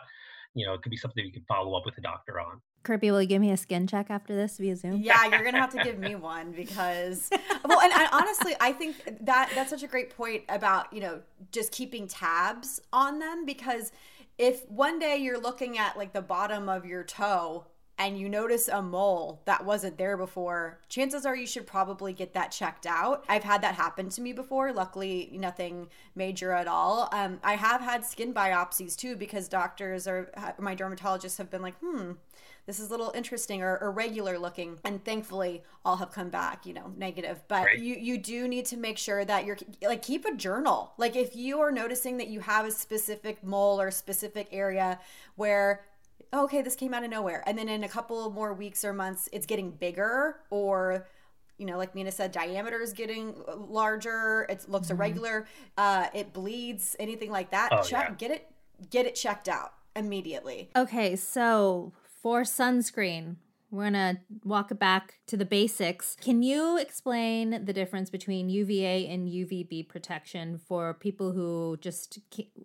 [0.56, 2.60] you know, it could be something you can follow up with the doctor on.
[2.84, 5.02] Kirbie, will you give me a skin check after this via Zoom?
[5.02, 7.30] Yeah, you're gonna have to give me one because
[7.66, 11.22] well, and, and honestly, I think that that's such a great point about you know
[11.52, 13.92] just keeping tabs on them because
[14.38, 17.66] if one day you're looking at like the bottom of your toe
[17.98, 22.34] and you notice a mole that wasn't there before, chances are you should probably get
[22.34, 23.26] that checked out.
[23.28, 24.72] I've had that happen to me before.
[24.72, 27.10] Luckily, nothing major at all.
[27.12, 31.78] Um, I have had skin biopsies too because doctors or my dermatologists have been like,
[31.80, 32.14] hmm,
[32.70, 36.74] this is a little interesting or irregular looking and thankfully all have come back you
[36.74, 37.80] know negative but Right.
[37.80, 41.36] you you do need to make sure that you're like keep a journal like if
[41.36, 45.00] you are noticing that you have a specific mole or specific area
[45.36, 45.82] where
[46.32, 49.28] okay this came out of nowhere and then in a couple more weeks or months
[49.34, 51.08] it's getting bigger or
[51.58, 54.46] you know, like Mina said, diameter is getting larger.
[54.48, 55.46] It looks irregular.
[55.78, 56.96] Uh, it bleeds.
[57.00, 57.68] Anything like that.
[57.74, 58.06] Oh, check.
[58.12, 58.16] yeah.
[58.16, 58.48] Get it.
[58.90, 60.70] Get it checked out immediately.
[60.74, 61.92] Okay, so
[62.22, 63.38] for sunscreen,
[63.72, 66.16] we're gonna walk it back to the basics.
[66.20, 72.20] Can you explain the difference between UVA and UVB protection for people who just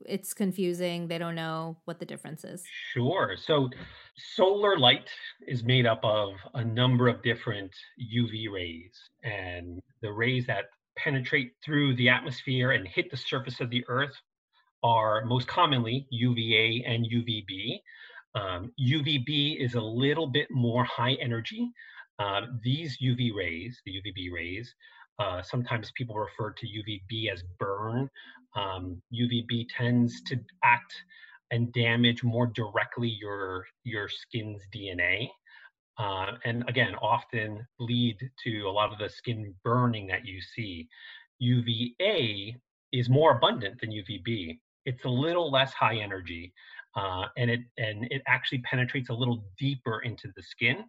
[0.06, 2.64] it's confusing, they don't know what the difference is?
[2.92, 3.36] Sure.
[3.36, 3.68] So
[4.16, 5.10] solar light
[5.46, 10.64] is made up of a number of different UV rays, and the rays that
[10.96, 14.14] penetrate through the atmosphere and hit the surface of the earth
[14.82, 17.80] are most commonly UVA and UVB.
[18.34, 21.70] Um, UVB is a little bit more high energy.
[22.18, 24.74] Um, these UV rays, the UVB rays,
[25.18, 28.08] uh, sometimes people refer to UVB as burn.
[28.56, 30.94] Um, UVB tends to act
[31.50, 35.28] and damage more directly your your skin's DNA,
[35.98, 40.88] uh, and again, often lead to a lot of the skin burning that you see.
[41.38, 42.56] UVA
[42.92, 44.58] is more abundant than UVB.
[44.86, 46.52] It's a little less high energy,
[46.96, 50.84] uh, and it and it actually penetrates a little deeper into the skin.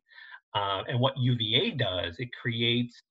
[0.54, 3.02] Uh, and what UVA does, it creates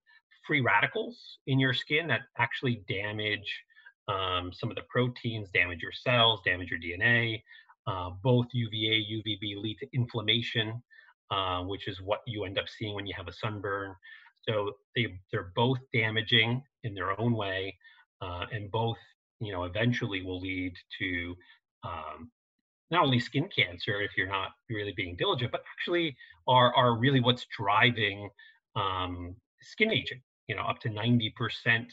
[0.47, 3.63] free radicals in your skin that actually damage
[4.09, 7.43] um, some of the proteins, damage your cells, damage your DNA.
[7.87, 10.83] Uh, both UVA, UVB lead to inflammation,
[11.31, 13.95] uh, which is what you end up seeing when you have a sunburn.
[14.49, 17.77] So they they're both damaging in their own way,
[18.23, 18.99] uh, and both
[19.41, 21.35] you know eventually will lead to
[21.83, 22.31] um,
[22.95, 26.17] not only skin cancer if you're not really being diligent, but actually
[26.49, 28.31] are are really what's driving
[28.77, 30.21] um, skin aging.
[30.49, 31.93] You know, up to ninety percent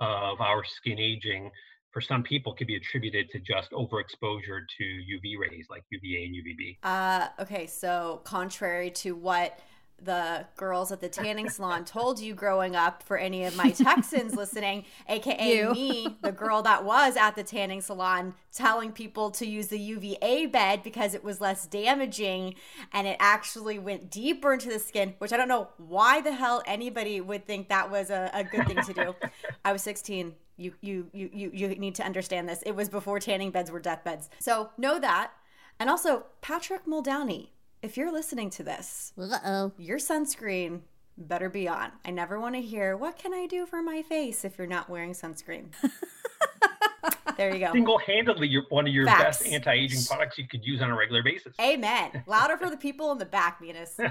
[0.00, 1.50] of our skin aging
[1.92, 6.34] for some people could be attributed to just overexposure to UV rays like UVA and
[6.34, 6.78] UVB.
[6.82, 9.58] Uh, okay, so contrary to what
[10.02, 14.34] the girls at the tanning salon told you growing up, for any of my Texans
[14.34, 15.72] listening, aka You.
[15.72, 20.46] me, the girl that was at the tanning salon telling people to use the UVA
[20.46, 22.54] bed because it was less damaging
[22.92, 26.62] and it actually went deeper into the skin, which I don't know why the hell
[26.66, 29.14] anybody would think that was a, a good thing to do.
[29.64, 30.34] I was 16.
[30.56, 32.62] You, you you you you need to understand this.
[32.62, 34.28] It was before tanning beds were death beds.
[34.40, 35.30] So know that.
[35.78, 37.50] And also, Patrick Muldowney,
[37.82, 39.72] if you're listening to this, Uh oh.
[39.78, 40.80] your sunscreen
[41.16, 41.90] better be on.
[42.04, 44.88] I never want to hear, what can I do for my face if you're not
[44.88, 45.66] wearing sunscreen?
[47.36, 47.72] there you go.
[47.72, 49.38] Single-handedly, you're one of your Facts.
[49.42, 51.54] best anti-aging products you could use on a regular basis.
[51.60, 52.22] Amen.
[52.26, 53.98] Louder for the people in the back, Minas.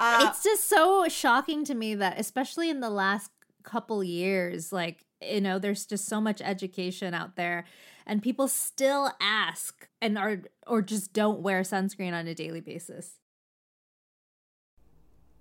[0.00, 3.32] Uh, it's just so shocking to me that especially in the last
[3.64, 7.64] couple years like you know there's just so much education out there
[8.08, 13.18] and people still ask and are or just don't wear sunscreen on a daily basis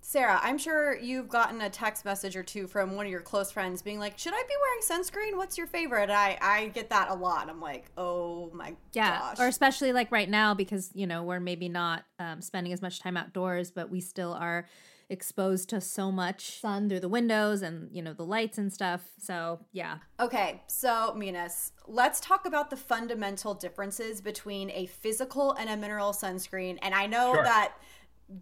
[0.07, 3.51] Sarah, I'm sure you've gotten a text message or two from one of your close
[3.51, 5.35] friends being like, should I be wearing sunscreen?
[5.35, 6.03] What's your favorite?
[6.03, 7.49] And I, I get that a lot.
[7.49, 9.39] I'm like, oh my yeah gosh.
[9.41, 13.01] or especially like right now because you know we're maybe not um, spending as much
[13.01, 14.65] time outdoors but we still are
[15.09, 19.01] exposed to so much sun through the windows and, you know, the lights and stuff.
[19.17, 19.97] So, yeah.
[20.19, 26.11] Okay, so Minas, let's talk about the fundamental differences between a physical and a mineral
[26.11, 26.77] sunscreen.
[26.81, 27.43] And I know sure.
[27.43, 27.73] that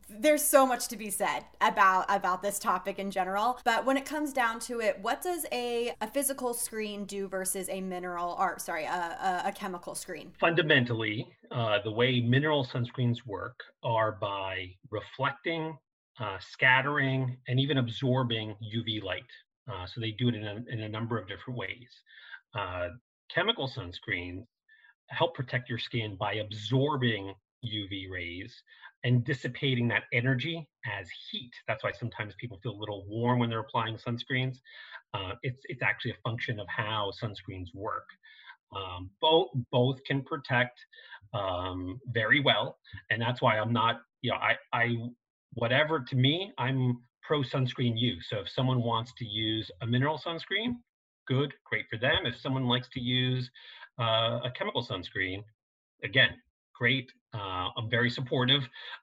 [0.10, 4.04] there's so much to be said about about this topic in general but when it
[4.04, 8.58] comes down to it what does a, a physical screen do versus a mineral or
[8.58, 14.66] sorry a, a, a chemical screen fundamentally uh, the way mineral sunscreens work are by
[14.90, 15.78] reflecting
[16.20, 19.24] uh, scattering and even absorbing uv light
[19.72, 21.90] uh, so they do it in a, in a number of different ways
[22.58, 22.88] uh,
[23.34, 24.46] chemical sunscreens
[25.10, 27.34] help protect your skin by absorbing
[27.66, 28.54] uv rays
[29.06, 31.52] and dissipating that energy as heat.
[31.68, 34.58] That's why sometimes people feel a little warm when they're applying sunscreens.
[35.14, 38.08] Uh, it's it's actually a function of how sunscreens work.
[38.76, 40.80] Um, both both can protect
[41.34, 42.80] um, very well,
[43.12, 44.02] and that's why I'm not.
[44.22, 44.96] You know, I I
[45.56, 48.28] whatever to me, I'm pro sunscreen use.
[48.30, 50.76] So if someone wants to use a mineral sunscreen,
[51.28, 52.26] good, great for them.
[52.26, 53.50] If someone likes to use
[54.00, 55.44] uh, a chemical sunscreen,
[56.04, 56.30] again,
[56.76, 57.12] great.
[57.34, 58.62] Uh, I'm very supportive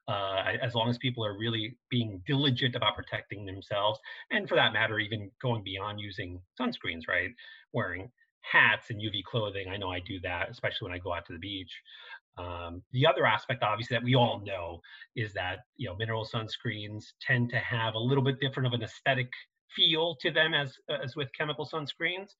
[0.08, 3.98] uh, as long as people are really being diligent about protecting themselves.
[4.30, 7.30] And for that matter, even going beyond using sunscreens, right?
[7.72, 8.10] Wearing
[8.42, 9.68] hats and UV clothing.
[9.68, 11.72] I know I do that, especially when I go out to the beach.
[12.38, 14.80] Um, the other aspect, obviously, that we all know
[15.16, 18.82] is that you know mineral sunscreens tend to have a little bit different of an
[18.82, 19.28] aesthetic
[19.74, 22.30] feel to them as as with chemical sunscreens.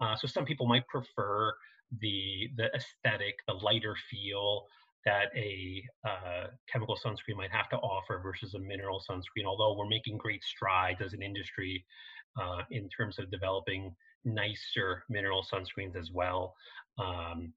[0.00, 1.52] Uh, so some people might prefer
[2.00, 4.64] the the aesthetic, the lighter feel
[5.04, 9.46] that a uh, chemical sunscreen might have to offer versus a mineral sunscreen.
[9.46, 11.84] Although we're making great strides as an industry
[12.40, 13.94] uh, in terms of developing
[14.26, 16.54] nicer mineral sunscreens as well.
[16.98, 17.52] Um,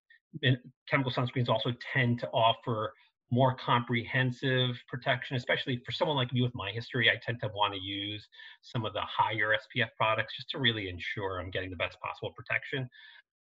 [0.88, 2.94] chemical sunscreens also tend to offer
[3.32, 7.10] more comprehensive protection, especially for someone like me with my history.
[7.10, 8.28] I tend to want to use
[8.62, 12.32] some of the higher SPF products just to really ensure I'm getting the best possible
[12.36, 12.90] protection.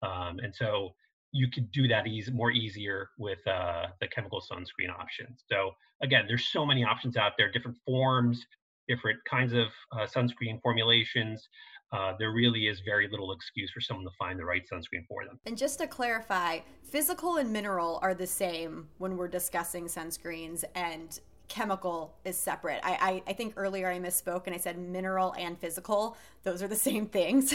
[0.02, 0.94] Um, and so
[1.32, 5.44] you could do that easy, more easier with uh, the chemical sunscreen options.
[5.50, 5.72] So
[6.02, 8.44] again, there's so many options out there, different forms,
[8.88, 11.48] different kinds of uh, sunscreen formulations.
[11.92, 15.24] Uh, there really is very little excuse for someone to find the right sunscreen for
[15.24, 15.38] them.
[15.46, 21.18] And just to clarify, physical and mineral are the same when we're discussing sunscreens, and
[21.48, 22.80] chemical is separate.
[22.82, 26.16] I, I, I, think earlier I misspoke and I said mineral and physical.
[26.42, 27.54] Those are the same things.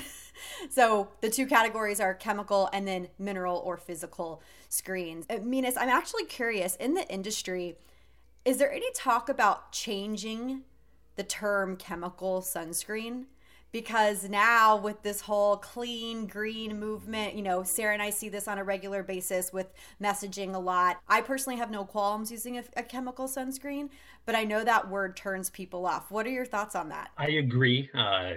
[0.70, 5.26] so the two categories are chemical and then mineral or physical screens.
[5.30, 7.76] Uh, Minas, I'm actually curious in the industry,
[8.46, 10.62] is there any talk about changing
[11.16, 13.26] the term chemical sunscreen?
[13.72, 18.47] because now with this whole clean green movement, you know, Sarah and I see this
[18.47, 20.99] on a regular basis with messaging a lot.
[21.07, 23.89] I personally have no qualms using a, a chemical sunscreen,
[24.26, 26.12] but I know that word turns people off.
[26.12, 27.12] What are your thoughts on that?
[27.18, 27.89] I agree.
[27.93, 28.34] Uh,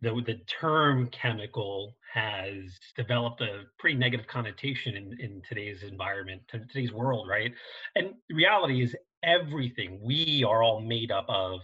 [0.00, 6.92] the, the term chemical has developed a pretty negative connotation in, in today's environment, today's
[6.92, 7.52] world, right?
[7.96, 8.94] And the reality is
[9.24, 11.60] everything we are all made up of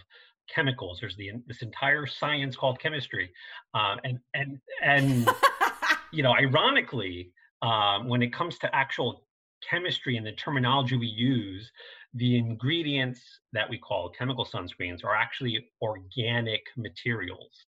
[0.52, 0.98] chemicals.
[1.00, 3.30] There's the this entire science called chemistry,
[3.74, 5.28] um, and and and
[6.12, 7.32] you know, ironically,
[7.62, 9.26] um, when it comes to actual
[9.68, 11.70] chemistry and the terminology we use,
[12.14, 13.20] the ingredients
[13.52, 17.66] that we call chemical sunscreens are actually organic materials,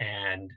[0.00, 0.50] and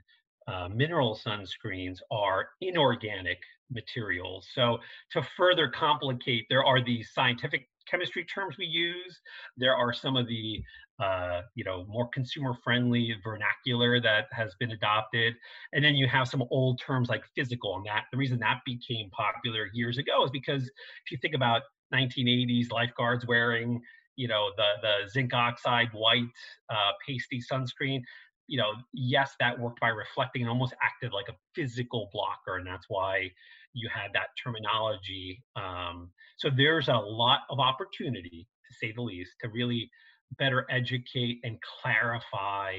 [0.46, 3.38] uh, mineral sunscreens are inorganic
[3.70, 4.46] materials.
[4.54, 4.78] So
[5.12, 9.20] to further complicate, there are these scientific chemistry terms we use.
[9.56, 10.62] There are some of the
[11.02, 15.34] uh, you know more consumer friendly vernacular that has been adopted,
[15.72, 17.76] and then you have some old terms like physical.
[17.76, 21.62] And that the reason that became popular years ago is because if you think about
[21.92, 23.80] 1980s lifeguards wearing
[24.16, 26.28] you know the the zinc oxide white
[26.70, 28.00] uh, pasty sunscreen
[28.46, 32.66] you know yes that worked by reflecting and almost acted like a physical blocker and
[32.66, 33.30] that's why
[33.74, 35.42] you had that terminology.
[35.56, 39.90] Um, so there's a lot of opportunity, to say the least, to really
[40.38, 42.72] better educate and clarify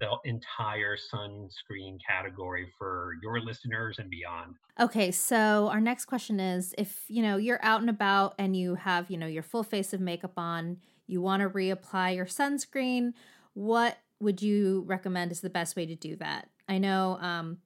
[0.00, 4.54] the entire sunscreen category for your listeners and beyond.
[4.80, 8.76] Okay, so our next question is if, you know, you're out and about and you
[8.76, 13.12] have, you know, your full face of makeup on, you want to reapply your sunscreen,
[13.52, 16.48] what would you recommend is the best way to do that?
[16.68, 17.58] I know um,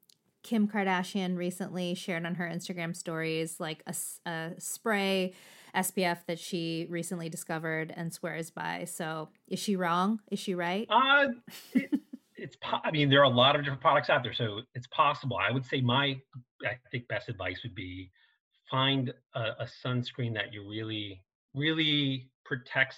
[0.48, 3.94] Kim Kardashian recently shared on her Instagram stories like a,
[4.24, 5.34] a spray
[5.76, 8.86] SPF that she recently discovered and swears by.
[8.86, 10.20] So is she wrong?
[10.30, 10.88] Is she right?
[10.88, 11.26] Uh,
[11.74, 12.00] it,
[12.38, 12.56] it's.
[12.62, 15.36] Po- I mean, there are a lot of different products out there, so it's possible.
[15.36, 16.18] I would say my,
[16.64, 18.10] I think, best advice would be
[18.70, 21.22] find a, a sunscreen that you really,
[21.54, 22.96] really protects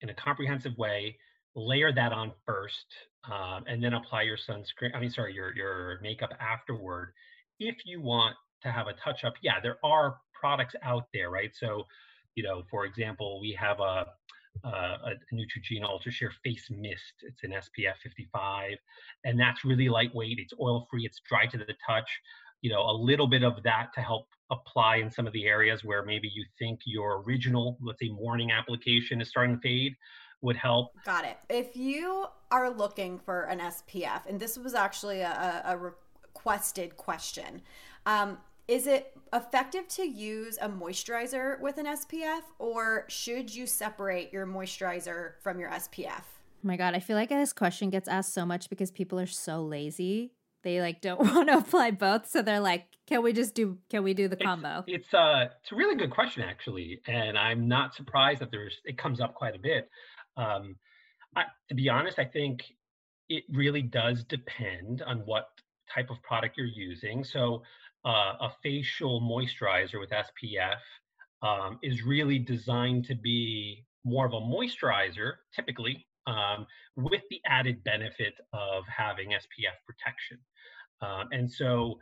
[0.00, 1.16] in a comprehensive way
[1.58, 2.86] layer that on first,
[3.24, 4.94] um, and then apply your sunscreen.
[4.94, 7.12] I mean, sorry, your your makeup afterward.
[7.58, 11.50] If you want to have a touch up, yeah, there are products out there, right?
[11.54, 11.84] So,
[12.34, 14.06] you know, for example, we have a
[14.64, 17.14] a Neutrogena Ultra Sheer Face Mist.
[17.22, 18.72] It's an SPF 55,
[19.24, 20.38] and that's really lightweight.
[20.38, 21.04] It's oil free.
[21.04, 22.10] It's dry to the touch.
[22.60, 25.84] You know, a little bit of that to help apply in some of the areas
[25.84, 29.94] where maybe you think your original, let's say, morning application is starting to fade
[30.40, 30.92] would help.
[31.04, 31.38] Got it.
[31.48, 37.62] If you are looking for an SPF, and this was actually a, a requested question,
[38.06, 44.32] um, is it effective to use a moisturizer with an SPF, or should you separate
[44.32, 46.20] your moisturizer from your SPF?
[46.20, 49.26] Oh my God, I feel like this question gets asked so much because people are
[49.26, 50.32] so lazy.
[50.64, 53.78] They like don't want to apply both, so they're like, "Can we just do?
[53.88, 57.38] Can we do the combo?" It's, it's uh, it's a really good question actually, and
[57.38, 59.88] I'm not surprised that there's it comes up quite a bit.
[60.38, 60.76] Um,
[61.36, 62.64] I, to be honest, I think
[63.28, 65.48] it really does depend on what
[65.92, 67.24] type of product you're using.
[67.24, 67.62] So,
[68.04, 70.78] uh, a facial moisturizer with SPF
[71.42, 76.66] um, is really designed to be more of a moisturizer, typically, um,
[76.96, 80.38] with the added benefit of having SPF protection.
[81.02, 81.98] Um, and so,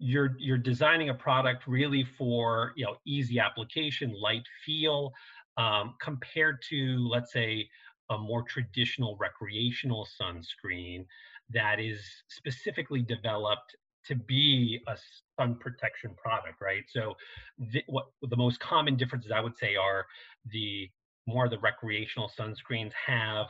[0.00, 5.12] you're you're designing a product really for you know easy application, light feel,
[5.58, 7.68] um, compared to, let's say,
[8.10, 11.04] a more traditional recreational sunscreen
[11.50, 14.96] that is specifically developed to be a
[15.38, 16.84] sun protection product, right?
[16.88, 17.14] So,
[17.58, 20.06] the, what the most common differences I would say are
[20.50, 20.88] the
[21.26, 23.48] more of the recreational sunscreens have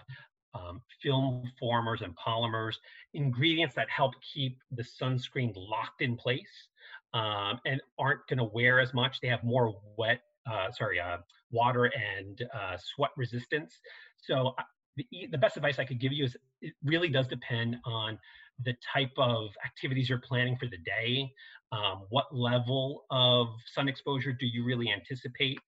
[0.55, 2.75] um, film formers and polymers,
[3.15, 6.69] ingredients that help keep the sunscreen locked in place
[7.15, 9.21] um, and aren't going to wear as much.
[9.21, 11.19] They have more wet uh, sorry, uh,
[11.51, 13.79] water and uh, sweat resistance.
[14.17, 14.63] So uh,
[14.97, 18.19] the, the best advice I could give you is it really does depend on
[18.65, 21.31] the type of activities you're planning for the day.
[21.71, 25.59] Um, what level of sun exposure do you really anticipate?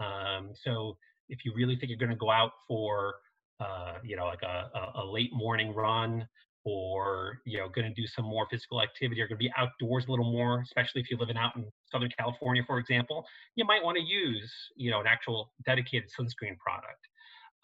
[0.00, 0.96] Um, so
[1.28, 3.14] if you really think you're going to go out for,
[3.60, 6.26] uh, you know, like a, a, a late morning run
[6.64, 10.06] or you know going to do some more physical activity or going to be outdoors
[10.06, 13.82] a little more especially if you're living out in southern california for example you might
[13.82, 17.08] want to use you know an actual dedicated sunscreen product.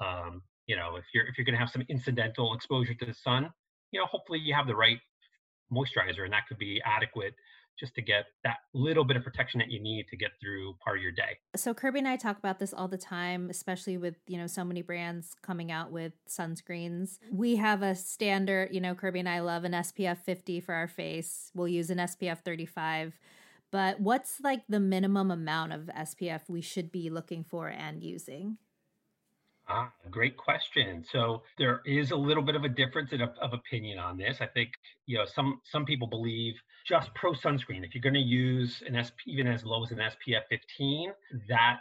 [0.01, 3.15] Um, you know if you're if you're going to have some incidental exposure to the
[3.15, 3.51] sun
[3.93, 4.99] you know hopefully you have the right
[5.73, 7.35] moisturizer and that could be adequate
[7.79, 10.97] just to get that little bit of protection that you need to get through part
[10.99, 11.39] of your day.
[11.57, 14.65] So Kirbie and I talk about this all the time, especially with, you know, so
[14.65, 17.19] many brands coming out with sunscreens.
[17.31, 20.89] We have a standard, you know, Kirbie and I love an SPF 50 for our
[20.89, 21.51] face.
[21.55, 23.19] We'll use an SPF 35.
[23.71, 28.57] But what's like the minimum amount of SPF we should be looking for and using?
[29.71, 31.05] Ah, great question.
[31.05, 34.39] So there is a little bit of a difference in, of opinion on this.
[34.41, 34.71] I think
[35.07, 36.55] you know some some people believe
[36.87, 37.85] just pro sunscreen.
[37.85, 41.13] If you're going to use an SP, even as low as an SPF 15,
[41.49, 41.81] that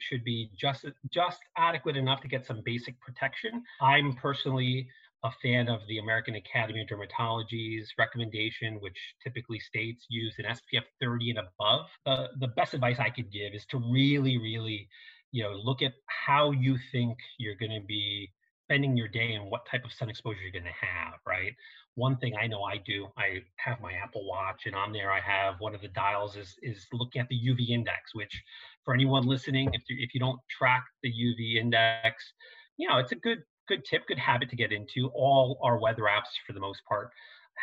[0.00, 3.62] should be just just adequate enough to get some basic protection.
[3.80, 4.88] I'm personally
[5.24, 10.84] a fan of the American Academy of Dermatology's recommendation, which typically states use an SPF
[11.00, 11.86] 30 and above.
[12.06, 14.88] Uh, the best advice I could give is to really, really
[15.32, 18.30] you know look at how you think you're going to be
[18.64, 21.54] spending your day and what type of sun exposure you're going to have right?
[21.94, 25.18] One thing i know i do i have my apple watch and on there i
[25.18, 28.40] have one of the dials is is looking at the uv index which
[28.84, 32.32] for anyone listening if you, if you don't track the uv index
[32.76, 35.10] you know it's a good good tip good habit to get into.
[35.14, 37.10] All our weather apps for the most part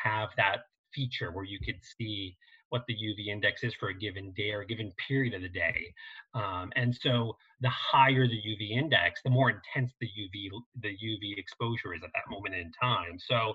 [0.03, 0.59] have that
[0.93, 2.37] feature where you could see
[2.75, 5.47] what the UV index is for a given day or a given period of the
[5.47, 5.93] day.
[6.33, 10.49] Um, and so the higher the UV index, the more intense the UV
[10.81, 13.17] the UV exposure is at that moment in time.
[13.17, 13.53] So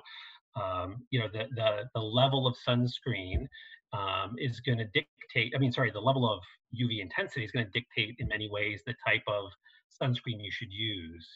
[0.56, 3.46] um, you know the, the the level of sunscreen
[3.92, 5.52] um, is going to dictate.
[5.54, 6.40] I mean, sorry, the level of
[6.82, 9.50] UV intensity is going to dictate in many ways the type of
[10.00, 11.28] sunscreen you should use.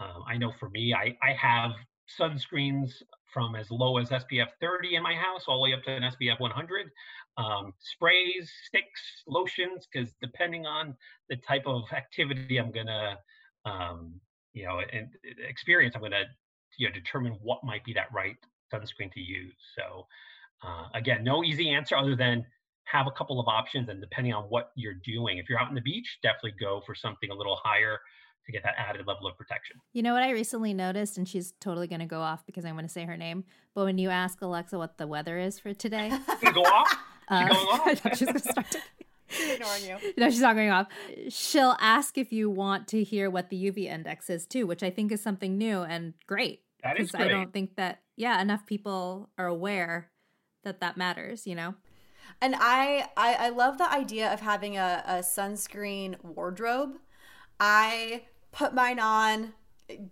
[0.00, 1.72] Um, I know for me, I, I have
[2.20, 3.02] sunscreens
[3.32, 6.02] from as low as SPF 30 in my house all the way up to an
[6.02, 6.90] SPF 100.
[7.38, 10.94] Um, sprays, sticks, lotions, because depending on
[11.28, 13.18] the type of activity I'm gonna,
[13.64, 14.20] um,
[14.52, 15.08] you know, and
[15.46, 16.24] experience, I'm gonna,
[16.78, 18.36] you know, determine what might be that right
[18.72, 19.54] sunscreen to use.
[19.76, 20.06] So,
[20.62, 22.44] uh, again, no easy answer other than
[22.84, 25.74] have a couple of options, and depending on what you're doing, if you're out on
[25.74, 27.98] the beach, definitely go for something a little higher
[28.46, 29.76] to get that added level of protection.
[29.92, 32.74] You know what I recently noticed, and she's totally going to go off because I'm
[32.74, 33.44] going to say her name.
[33.74, 36.10] But when you ask Alexa what the weather is for today,
[36.54, 36.96] go off.
[37.28, 38.00] Uh, going off?
[38.16, 38.70] she's going to start.
[38.70, 38.78] To...
[39.52, 40.12] ignoring you.
[40.16, 40.86] No, she's not going off.
[41.28, 44.90] She'll ask if you want to hear what the UV index is too, which I
[44.90, 46.60] think is something new and great.
[46.84, 47.24] That is great.
[47.24, 50.12] I don't think that yeah enough people are aware
[50.62, 51.48] that that matters.
[51.48, 51.74] You know.
[52.40, 56.98] And I, I, I love the idea of having a, a sunscreen wardrobe.
[57.58, 58.22] I
[58.56, 59.52] put mine on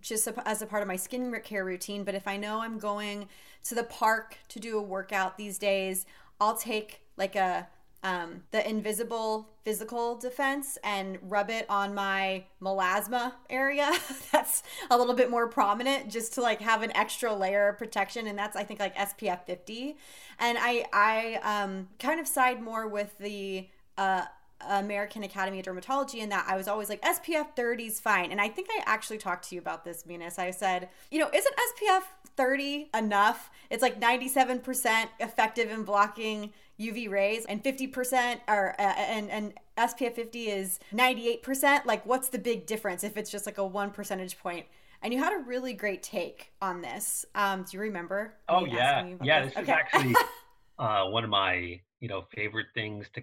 [0.01, 2.03] just as a part of my skincare routine.
[2.03, 3.27] But if I know I'm going
[3.65, 6.05] to the park to do a workout these days,
[6.39, 7.67] I'll take like a
[8.03, 13.91] um, the invisible physical defense and rub it on my melasma area
[14.31, 18.27] that's a little bit more prominent just to like have an extra layer of protection
[18.27, 19.97] and that's i think like spf 50
[20.37, 23.67] and i i um, kind of side more with the
[23.97, 24.25] uh,
[24.61, 28.31] American Academy of Dermatology and that I was always like SPF 30 is fine.
[28.31, 30.39] And I think I actually talked to you about this, Minas.
[30.39, 32.03] I said, you know, isn't SPF
[32.35, 33.49] 30 enough?
[33.69, 40.13] It's like 97% effective in blocking UV rays and 50% or uh, and and SPF
[40.13, 41.85] 50 is 98%.
[41.85, 44.65] Like what's the big difference if it's just like a 1 percentage point?
[45.01, 47.25] And you had a really great take on this.
[47.35, 48.33] Um, do you remember?
[48.49, 49.05] Oh yeah.
[49.21, 49.71] Yeah, this, this okay.
[49.71, 50.15] is actually
[50.79, 53.21] uh, one of my, you know, favorite things to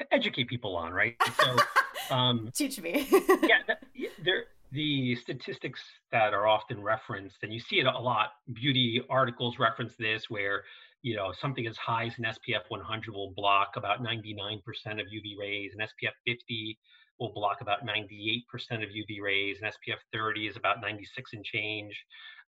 [0.00, 1.16] to educate people on, right?
[1.40, 3.06] So, um, teach me.
[3.42, 3.60] yeah,
[4.24, 5.80] there the statistics
[6.12, 8.30] that are often referenced, and you see it a lot.
[8.52, 10.64] Beauty articles reference this, where
[11.02, 14.58] you know something as high as an SPF 100 will block about 99%
[14.92, 16.78] of UV rays, and SPF 50
[17.18, 18.42] will block about 98%
[18.82, 21.94] of UV rays, and SPF 30 is about 96 and change.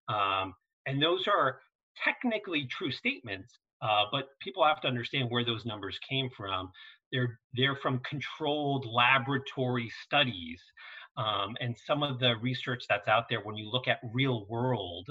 [0.09, 1.59] Um, and those are
[2.03, 3.49] technically true statements,
[3.81, 6.71] uh, but people have to understand where those numbers came from.
[7.13, 10.61] They're they're from controlled laboratory studies,
[11.15, 15.09] um, and some of the research that's out there when you look at real world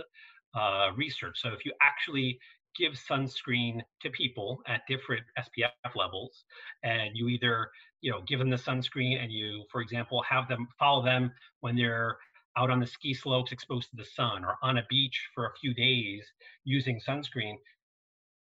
[0.55, 1.40] uh, research.
[1.40, 2.38] So if you actually
[2.76, 6.44] give sunscreen to people at different SPF levels,
[6.82, 10.68] and you either you know give them the sunscreen and you, for example, have them
[10.78, 12.18] follow them when they're
[12.57, 15.55] out on the ski slopes exposed to the sun or on a beach for a
[15.61, 16.24] few days
[16.64, 17.55] using sunscreen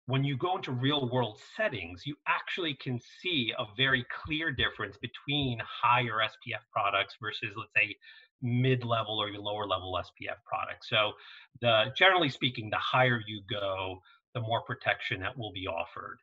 [0.07, 4.97] when you go into real world settings, you actually can see a very clear difference
[4.97, 7.95] between higher SPF products versus, let's say,
[8.41, 10.89] mid level or even lower level SPF products.
[10.89, 11.11] So,
[11.61, 14.01] the generally speaking, the higher you go,
[14.33, 16.19] the more protection that will be offered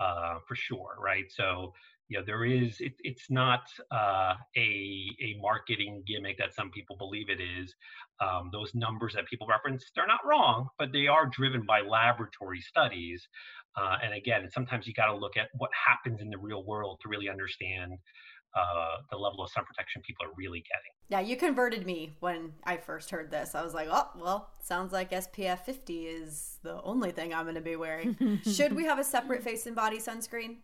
[0.00, 1.26] uh, for sure, right?
[1.30, 1.72] So,
[2.08, 6.96] you know there is it, it's not uh, a a marketing gimmick that some people
[6.96, 7.74] believe it is
[8.20, 12.60] um, those numbers that people reference they're not wrong but they are driven by laboratory
[12.60, 13.28] studies
[13.76, 16.98] uh, and again sometimes you got to look at what happens in the real world
[17.02, 17.92] to really understand
[18.54, 20.92] uh, the level of sun protection people are really getting.
[21.10, 23.54] Yeah, you converted me when I first heard this.
[23.54, 27.56] I was like, oh, well, sounds like SPF 50 is the only thing I'm going
[27.56, 28.40] to be wearing.
[28.50, 30.56] Should we have a separate face and body sunscreen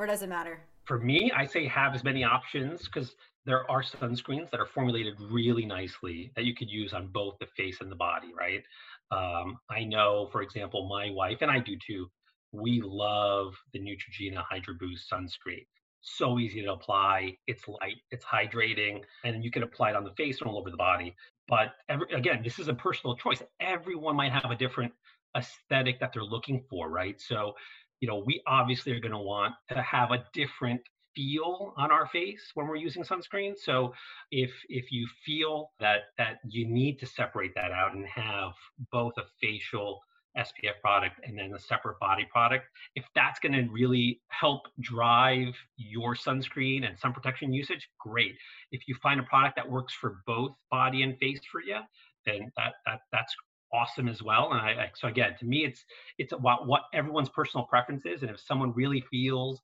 [0.00, 0.60] or does it matter?
[0.90, 3.14] For me, I say have as many options because
[3.46, 7.46] there are sunscreens that are formulated really nicely that you could use on both the
[7.46, 8.64] face and the body, right?
[9.12, 12.10] Um, I know, for example, my wife and I do too.
[12.50, 15.64] We love the Neutrogena Hydro Boost sunscreen.
[16.00, 17.36] So easy to apply.
[17.46, 20.72] It's light, it's hydrating, and you can apply it on the face and all over
[20.72, 21.14] the body.
[21.46, 23.44] But every, again, this is a personal choice.
[23.60, 24.92] Everyone might have a different
[25.36, 27.20] aesthetic that they're looking for, right?
[27.20, 27.54] So
[28.00, 30.80] you know, we obviously are going to want to have a different
[31.14, 33.54] feel on our face when we're using sunscreen.
[33.56, 33.92] So
[34.30, 38.52] if if you feel that that you need to separate that out and have
[38.92, 40.00] both a facial
[40.38, 45.54] SPF product and then a separate body product, if that's going to really help drive
[45.76, 48.36] your sunscreen and sun protection usage, great.
[48.70, 51.78] If you find a product that works for both body and face for you,
[52.26, 53.34] then that that that's
[53.72, 54.52] awesome as well.
[54.52, 55.84] And I, so again, to me, it's
[56.18, 59.60] it's about what everyone's personal preference is, and if someone really feels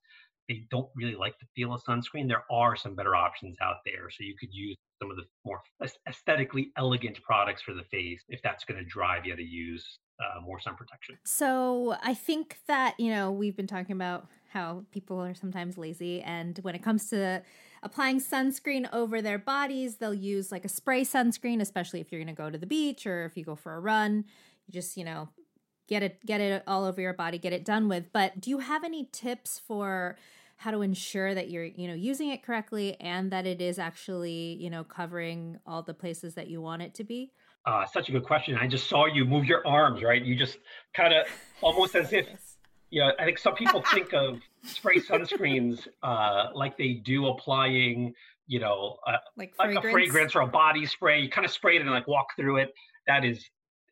[0.47, 4.09] they don't really like the feel of sunscreen, there are some better options out there.
[4.09, 5.61] So you could use some of the more
[6.07, 10.41] aesthetically elegant products for the face if that's going to drive you to use uh,
[10.41, 11.17] more sun protection.
[11.25, 16.21] So I think that you know we've been talking about how people are sometimes lazy,
[16.21, 17.43] and when it comes to
[17.83, 19.97] applying sunscreen over their bodies.
[19.97, 23.05] They'll use like a spray sunscreen, especially if you're going to go to the beach
[23.05, 24.25] or if you go for a run.
[24.67, 25.29] You just, you know,
[25.87, 28.11] get it get it all over your body, get it done with.
[28.11, 30.17] But do you have any tips for
[30.57, 34.57] how to ensure that you're, you know, using it correctly and that it is actually,
[34.59, 37.31] you know, covering all the places that you want it to be?
[37.65, 38.55] Uh, such a good question.
[38.55, 40.23] I just saw you move your arms, right?
[40.23, 40.57] You just
[40.93, 41.27] kind of
[41.61, 42.27] almost as if
[42.89, 48.13] you know, I think some people think of spray sunscreens uh, like they do applying,
[48.47, 51.19] you know, uh, like, like, a fragrance or a body spray.
[51.21, 52.73] You kind of spray it and like walk through it.
[53.07, 53.45] That is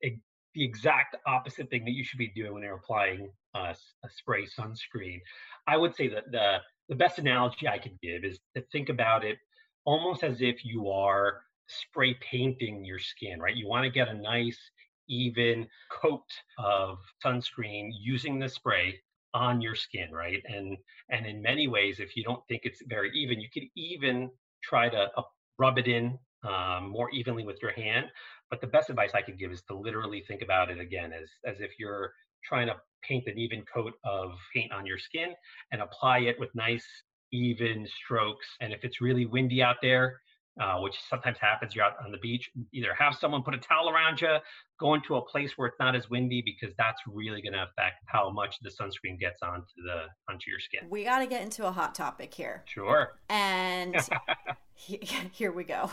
[0.03, 0.17] a,
[0.53, 3.73] the exact opposite thing that you should be doing when you're applying uh,
[4.03, 5.19] a spray sunscreen.
[5.67, 9.25] I would say that the the best analogy I could give is to think about
[9.25, 9.37] it
[9.85, 13.55] almost as if you are spray painting your skin, right?
[13.55, 14.59] You want to get a nice,
[15.07, 18.99] even coat of sunscreen using the spray
[19.33, 20.41] on your skin, right?
[20.47, 20.77] And
[21.09, 24.31] and in many ways, if you don't think it's very even, you could even
[24.63, 25.23] try to uh,
[25.59, 28.07] rub it in um, more evenly with your hand.
[28.49, 31.29] But the best advice I could give is to literally think about it again as
[31.45, 35.33] as if you're trying to paint an even coat of paint on your skin
[35.71, 36.85] and apply it with nice
[37.31, 38.45] even strokes.
[38.61, 40.21] And if it's really windy out there,
[40.61, 41.75] uh, which sometimes happens.
[41.75, 42.49] You're out on the beach.
[42.73, 44.37] Either have someone put a towel around you,
[44.79, 48.03] go into a place where it's not as windy because that's really going to affect
[48.05, 50.89] how much the sunscreen gets onto the onto your skin.
[50.89, 52.63] We got to get into a hot topic here.
[52.65, 53.13] Sure.
[53.29, 53.95] And
[54.75, 55.89] here we go.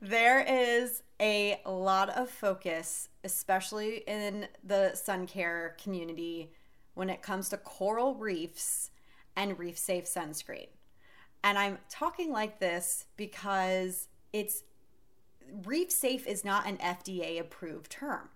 [0.00, 6.52] There is a lot of focus, especially in the sun care community,
[6.94, 8.90] when it comes to coral reefs
[9.36, 10.68] and reef safe sunscreen.
[11.44, 14.64] And I'm talking like this because it's
[15.64, 18.30] reef safe is not an FDA approved term.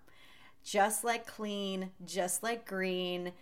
[0.63, 3.33] Just like clean, just like green,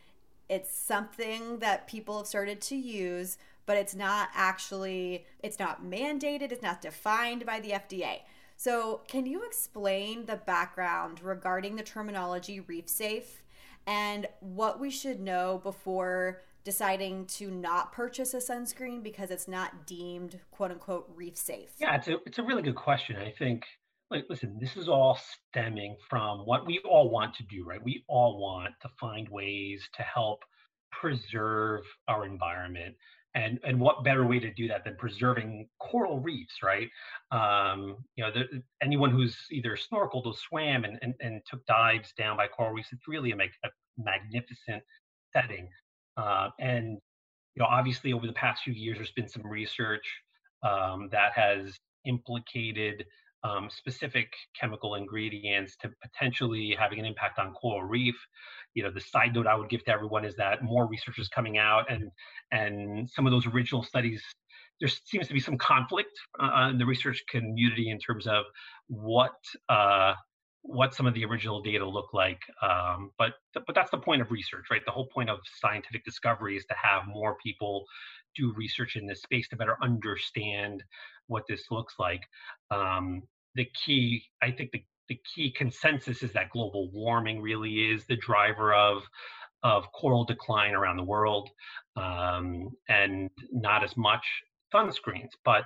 [0.47, 6.53] it's something that people have started to use, but it's not actually it's not mandated,
[6.53, 8.19] it's not defined by the FDA.
[8.55, 13.43] So, can you explain the background regarding the terminology reef safe
[13.85, 19.87] and what we should know before deciding to not purchase a sunscreen because it's not
[19.87, 21.69] deemed quote unquote reef safe?
[21.79, 23.15] Yeah, it's a it's a really good question.
[23.15, 23.63] I think
[24.11, 27.81] like listen, this is all stemming from what we all want to do, right?
[27.81, 30.43] We all want to find ways to help
[30.91, 32.95] preserve our environment.
[33.33, 36.89] And, and what better way to do that than preserving coral reefs, right?
[37.31, 42.11] Um, you know, the, anyone who's either snorkeled or swam and, and, and took dives
[42.17, 44.83] down by coral reefs, it's really a, mag- a magnificent
[45.31, 45.69] setting.
[46.17, 46.97] Uh, and
[47.55, 50.05] you know, obviously, over the past few years, there's been some research
[50.63, 53.05] um, that has implicated
[53.43, 58.15] um, specific chemical ingredients to potentially having an impact on coral reef.
[58.73, 61.29] You know, the side note I would give to everyone is that more research is
[61.29, 62.11] coming out, and
[62.51, 64.23] and some of those original studies,
[64.79, 68.45] there seems to be some conflict uh, in the research community in terms of
[68.87, 69.35] what
[69.69, 70.13] uh,
[70.67, 72.41] what some of the original data look like.
[72.61, 74.81] Um, but but that's the point of research, right?
[74.85, 77.85] The whole point of scientific discovery is to have more people
[78.35, 80.83] do research in this space to better understand
[81.27, 82.21] what this looks like.
[82.69, 83.23] Um,
[83.55, 88.17] the key, I think, the the key consensus is that global warming really is the
[88.17, 89.03] driver of
[89.63, 91.49] of coral decline around the world,
[91.95, 94.25] um, and not as much
[94.73, 95.31] sunscreens.
[95.45, 95.63] But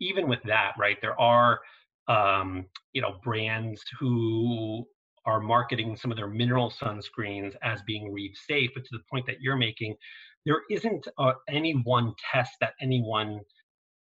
[0.00, 1.60] even with that, right, there are
[2.08, 4.86] um, you know, brands who
[5.24, 8.70] are marketing some of their mineral sunscreens as being reef safe.
[8.74, 9.94] But to the point that you're making,
[10.44, 13.40] there isn't uh, any one test that any one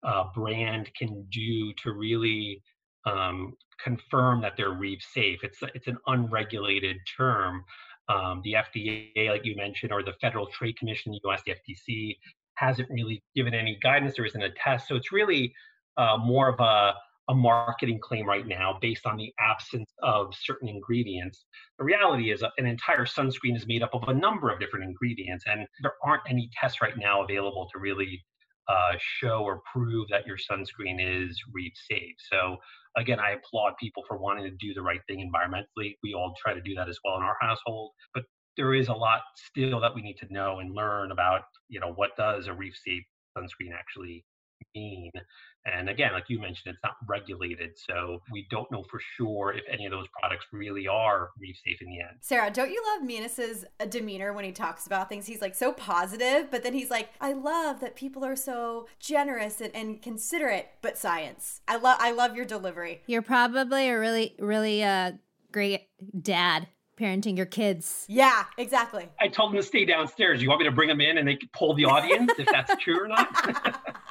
[0.02, 2.62] uh, brand can do to really
[3.06, 5.40] um, confirm that they're reef safe.
[5.42, 7.64] It's it's an unregulated term.
[8.08, 11.42] Um, the FDA, like you mentioned, or the Federal Trade Commission, the U.S.
[11.44, 12.16] the FTC,
[12.54, 14.14] hasn't really given any guidance.
[14.16, 15.52] There isn't a test, so it's really
[15.96, 16.94] uh, more of a
[17.28, 21.46] a marketing claim right now based on the absence of certain ingredients.
[21.78, 25.44] The reality is an entire sunscreen is made up of a number of different ingredients,
[25.46, 28.24] and there aren't any tests right now available to really
[28.68, 32.14] uh, show or prove that your sunscreen is reef safe.
[32.30, 32.56] So
[32.96, 35.94] again, I applaud people for wanting to do the right thing environmentally.
[36.02, 38.24] We all try to do that as well in our household, but
[38.56, 41.92] there is a lot still that we need to know and learn about, you know,
[41.92, 43.04] what does a reef safe
[43.36, 44.24] sunscreen actually
[44.74, 45.12] mean?
[45.64, 47.70] And again, like you mentioned, it's not regulated.
[47.76, 51.78] So we don't know for sure if any of those products really are reef safe
[51.80, 52.18] in the end.
[52.20, 55.26] Sarah, don't you love Minas's uh, demeanor when he talks about things?
[55.26, 59.60] He's like so positive, but then he's like, I love that people are so generous
[59.60, 61.60] and, and considerate, but science.
[61.66, 63.02] I love I love your delivery.
[63.06, 65.12] You're probably a really, really uh,
[65.50, 65.88] great
[66.20, 68.06] dad parenting your kids.
[68.08, 69.08] Yeah, exactly.
[69.20, 70.42] I told them to stay downstairs.
[70.42, 73.02] You want me to bring them in and they pull the audience if that's true
[73.02, 73.28] or not?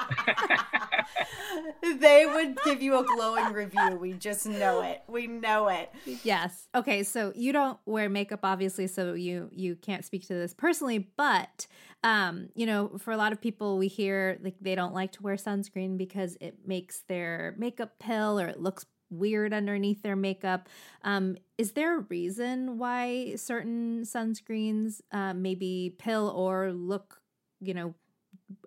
[1.99, 3.97] they would give you a glowing review.
[3.99, 5.03] We just know it.
[5.08, 5.91] We know it.
[6.24, 6.68] Yes.
[6.76, 10.99] Okay, so you don't wear makeup obviously, so you you can't speak to this personally,
[11.18, 11.68] but
[12.03, 15.24] um, you know, for a lot of people we hear like they don't like to
[15.24, 20.68] wear sunscreen because it makes their makeup pill or it looks weird underneath their makeup.
[21.03, 27.22] Um, is there a reason why certain sunscreens uh, maybe pill or look,
[27.60, 27.93] you know,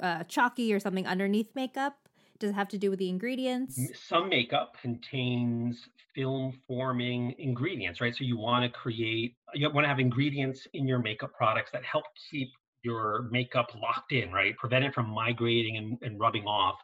[0.00, 1.96] uh, chalky or something underneath makeup?
[2.38, 3.80] Does it have to do with the ingredients?
[4.08, 8.14] Some makeup contains film forming ingredients, right?
[8.14, 11.84] So you want to create, you want to have ingredients in your makeup products that
[11.84, 12.48] help keep
[12.82, 14.56] your makeup locked in, right?
[14.56, 16.76] Prevent it from migrating and, and rubbing off.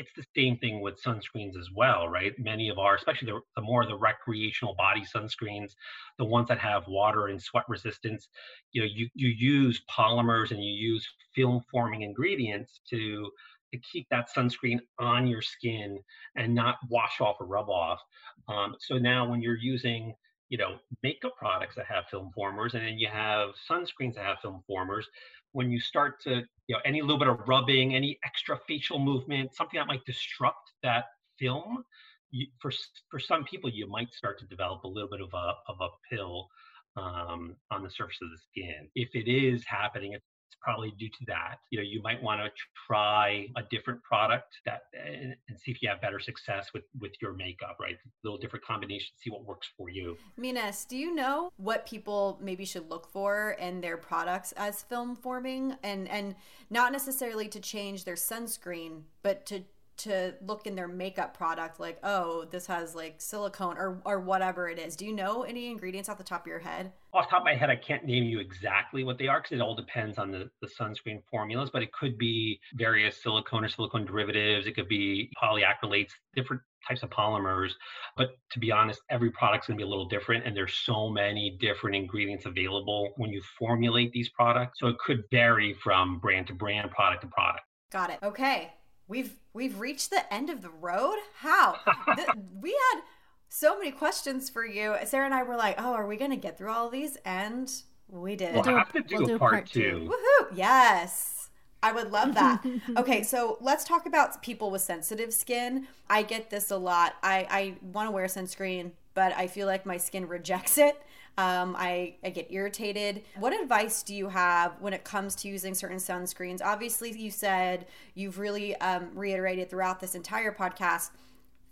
[0.00, 2.32] It's the same thing with sunscreens as well, right?
[2.38, 5.72] Many of our, especially the, the more the recreational body sunscreens,
[6.18, 8.28] the ones that have water and sweat resistance,
[8.72, 13.30] you know, you, you use polymers and you use film forming ingredients to
[13.72, 15.98] to keep that sunscreen on your skin
[16.34, 18.00] and not wash off or rub off.
[18.48, 20.12] Um, so now when you're using
[20.48, 24.40] you know makeup products that have film formers and then you have sunscreens that have
[24.42, 25.08] film formers
[25.52, 29.54] when you start to you know any little bit of rubbing any extra facial movement
[29.54, 31.04] something that might disrupt that
[31.38, 31.84] film
[32.30, 32.72] you, for
[33.10, 35.88] for some people you might start to develop a little bit of a of a
[36.08, 36.48] pill
[36.96, 38.88] um, on the surface of the skin.
[38.94, 40.14] If it is happening
[40.60, 41.56] probably due to that.
[41.70, 42.50] You know, you might want to
[42.86, 47.12] try a different product that and, and, see if you have better success with with
[47.20, 47.94] your makeup, right?
[47.94, 50.16] A little different combination, see what works for you.
[50.36, 55.16] Minas, do you know what people maybe should look for in their products as film
[55.16, 56.34] forming and and
[56.70, 59.64] not necessarily to change their sunscreen, but to
[60.00, 64.68] to look in their makeup product like oh this has like silicone or or whatever
[64.68, 64.96] it is.
[64.96, 66.92] Do you know any ingredients off the top of your head?
[67.12, 69.56] Off the top of my head i can't name you exactly what they are because
[69.56, 73.68] it all depends on the, the sunscreen formulas but it could be various silicone or
[73.68, 74.66] silicone derivatives.
[74.66, 77.72] It could be polyacrylates different types of polymers.
[78.16, 81.10] But to be honest every product's going to be a little different and there's so
[81.10, 84.78] many different ingredients available when you formulate these products.
[84.80, 87.64] So it could vary from brand to brand product to product.
[87.90, 88.18] Got it.
[88.22, 88.72] Okay
[89.10, 91.16] we've we've reached the end of the road.
[91.40, 91.76] How?
[92.62, 93.02] we had
[93.48, 94.94] so many questions for you.
[95.04, 97.18] Sarah and I were like, "Oh, are we going to get through all of these?"
[97.26, 97.70] And
[98.08, 98.54] we did.
[98.54, 99.82] We'll have to do, we'll do part, part two.
[99.82, 100.10] two.
[100.10, 100.46] Woohoo!
[100.54, 101.36] Yes.
[101.82, 102.62] I would love that.
[102.98, 105.86] okay, so let's talk about people with sensitive skin.
[106.10, 107.14] I get this a lot.
[107.22, 111.00] I, I want to wear sunscreen, but I feel like my skin rejects it.
[111.38, 113.22] Um, I, I get irritated.
[113.38, 116.60] What advice do you have when it comes to using certain sunscreens?
[116.62, 121.10] Obviously, you said you've really um, reiterated throughout this entire podcast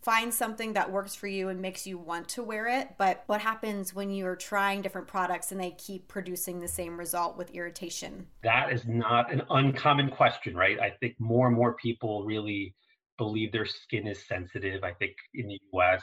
[0.03, 2.95] find something that works for you and makes you want to wear it.
[2.99, 7.37] But what happens when you're trying different products and they keep producing the same result
[7.37, 8.27] with irritation?
[8.43, 10.79] That is not an uncommon question, right?
[10.79, 12.75] I think more and more people really
[13.17, 14.85] believe their skin is sensitive.
[14.85, 16.03] I think in the US,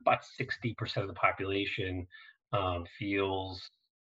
[0.00, 2.06] about 60% of the population
[2.54, 3.60] um, feels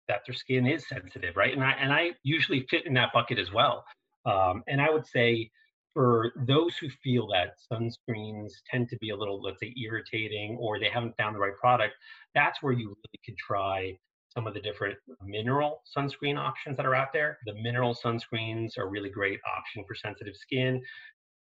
[0.08, 1.54] that their skin is sensitive, right?
[1.54, 3.84] And I and I usually fit in that bucket as well.
[4.26, 5.50] Um, and I would say
[5.94, 10.80] for those who feel that sunscreens tend to be a little, let's say, irritating, or
[10.80, 11.96] they haven't found the right product,
[12.34, 13.98] that's where you really can try
[14.34, 17.38] some of the different mineral sunscreen options that are out there.
[17.46, 20.82] The mineral sunscreens are really great option for sensitive skin.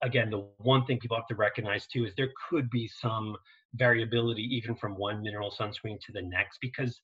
[0.01, 3.35] Again, the one thing people have to recognize too is there could be some
[3.75, 6.99] variability even from one mineral sunscreen to the next because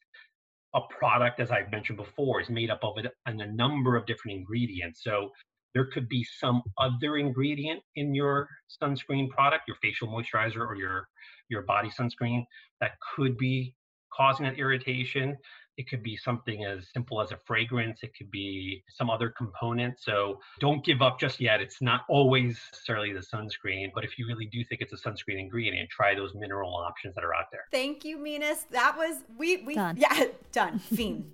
[0.75, 4.37] a product, as I've mentioned before, is made up of a, a number of different
[4.37, 5.01] ingredients.
[5.03, 5.29] So
[5.73, 8.47] there could be some other ingredient in your
[8.81, 11.07] sunscreen product, your facial moisturizer or your
[11.49, 12.43] your body sunscreen
[12.81, 13.75] that could be
[14.11, 15.37] causing that irritation.
[15.77, 17.99] It could be something as simple as a fragrance.
[18.03, 19.99] It could be some other component.
[19.99, 21.61] So don't give up just yet.
[21.61, 25.39] It's not always necessarily the sunscreen, but if you really do think it's a sunscreen
[25.39, 27.65] ingredient, try those mineral options that are out there.
[27.71, 28.65] Thank you, Minas.
[28.71, 29.97] That was we we done.
[29.97, 30.79] yeah done.
[30.79, 31.29] Fiend.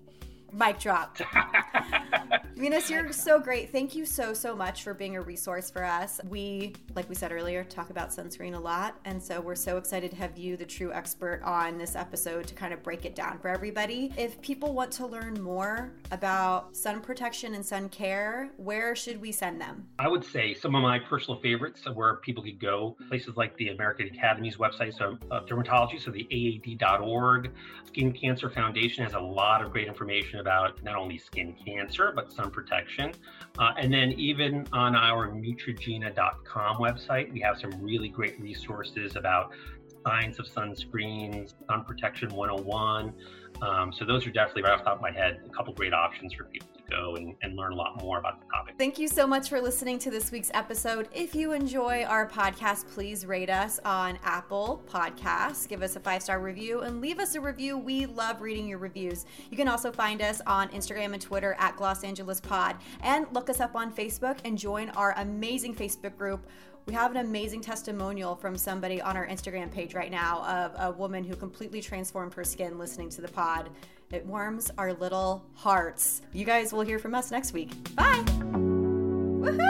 [0.54, 1.18] Mic drop.
[2.60, 3.72] Minas, you're so great.
[3.72, 6.20] Thank you so, so much for being a resource for us.
[6.28, 9.00] We, like we said earlier, talk about sunscreen a lot.
[9.06, 12.54] And so we're so excited to have you, the true expert, on this episode to
[12.54, 14.12] kind of break it down for everybody.
[14.18, 19.32] If people want to learn more about sun protection and sun care, where should we
[19.32, 19.88] send them?
[19.98, 23.70] I would say some of my personal favorites where people could go, places like the
[23.70, 27.52] American Academy's website, so uh, dermatology, so the AAD.org.
[27.88, 32.32] Skin Cancer Foundation has a lot of great information about not only skin cancer, but
[32.32, 33.14] sun protection.
[33.58, 39.52] Uh, and then even on our Neutrogena.com website, we have some really great resources about
[40.06, 43.14] science of sunscreens, sun protection 101.
[43.62, 45.94] Um, so those are definitely right off the top of my head, a couple great
[45.94, 48.76] options for people go and, and learn a lot more about the topic.
[48.78, 51.08] Thank you so much for listening to this week's episode.
[51.14, 56.24] If you enjoy our podcast, please rate us on Apple Podcasts, give us a five
[56.24, 57.78] star review, and leave us a review.
[57.78, 59.26] We love reading your reviews.
[59.50, 63.50] You can also find us on Instagram and Twitter at Gloss Angeles Pod, and look
[63.50, 66.48] us up on Facebook and join our amazing Facebook group.
[66.86, 70.92] We have an amazing testimonial from somebody on our Instagram page right now of a
[70.92, 73.70] woman who completely transformed her skin listening to the pod.
[74.12, 76.24] It warms our little hearts.
[76.34, 77.72] You guys will hear from us next week.
[77.96, 78.24] Bye.
[79.40, 79.70] Woohoo!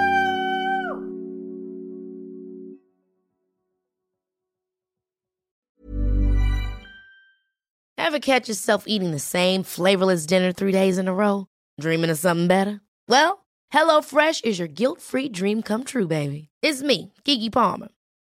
[7.97, 11.47] Ever catch yourself eating the same flavorless dinner three days in a row?
[11.79, 12.79] Dreaming of something better?
[13.09, 16.47] Well, HelloFresh is your guilt-free dream come true, baby.
[16.63, 17.89] It's me, Keke Palmer.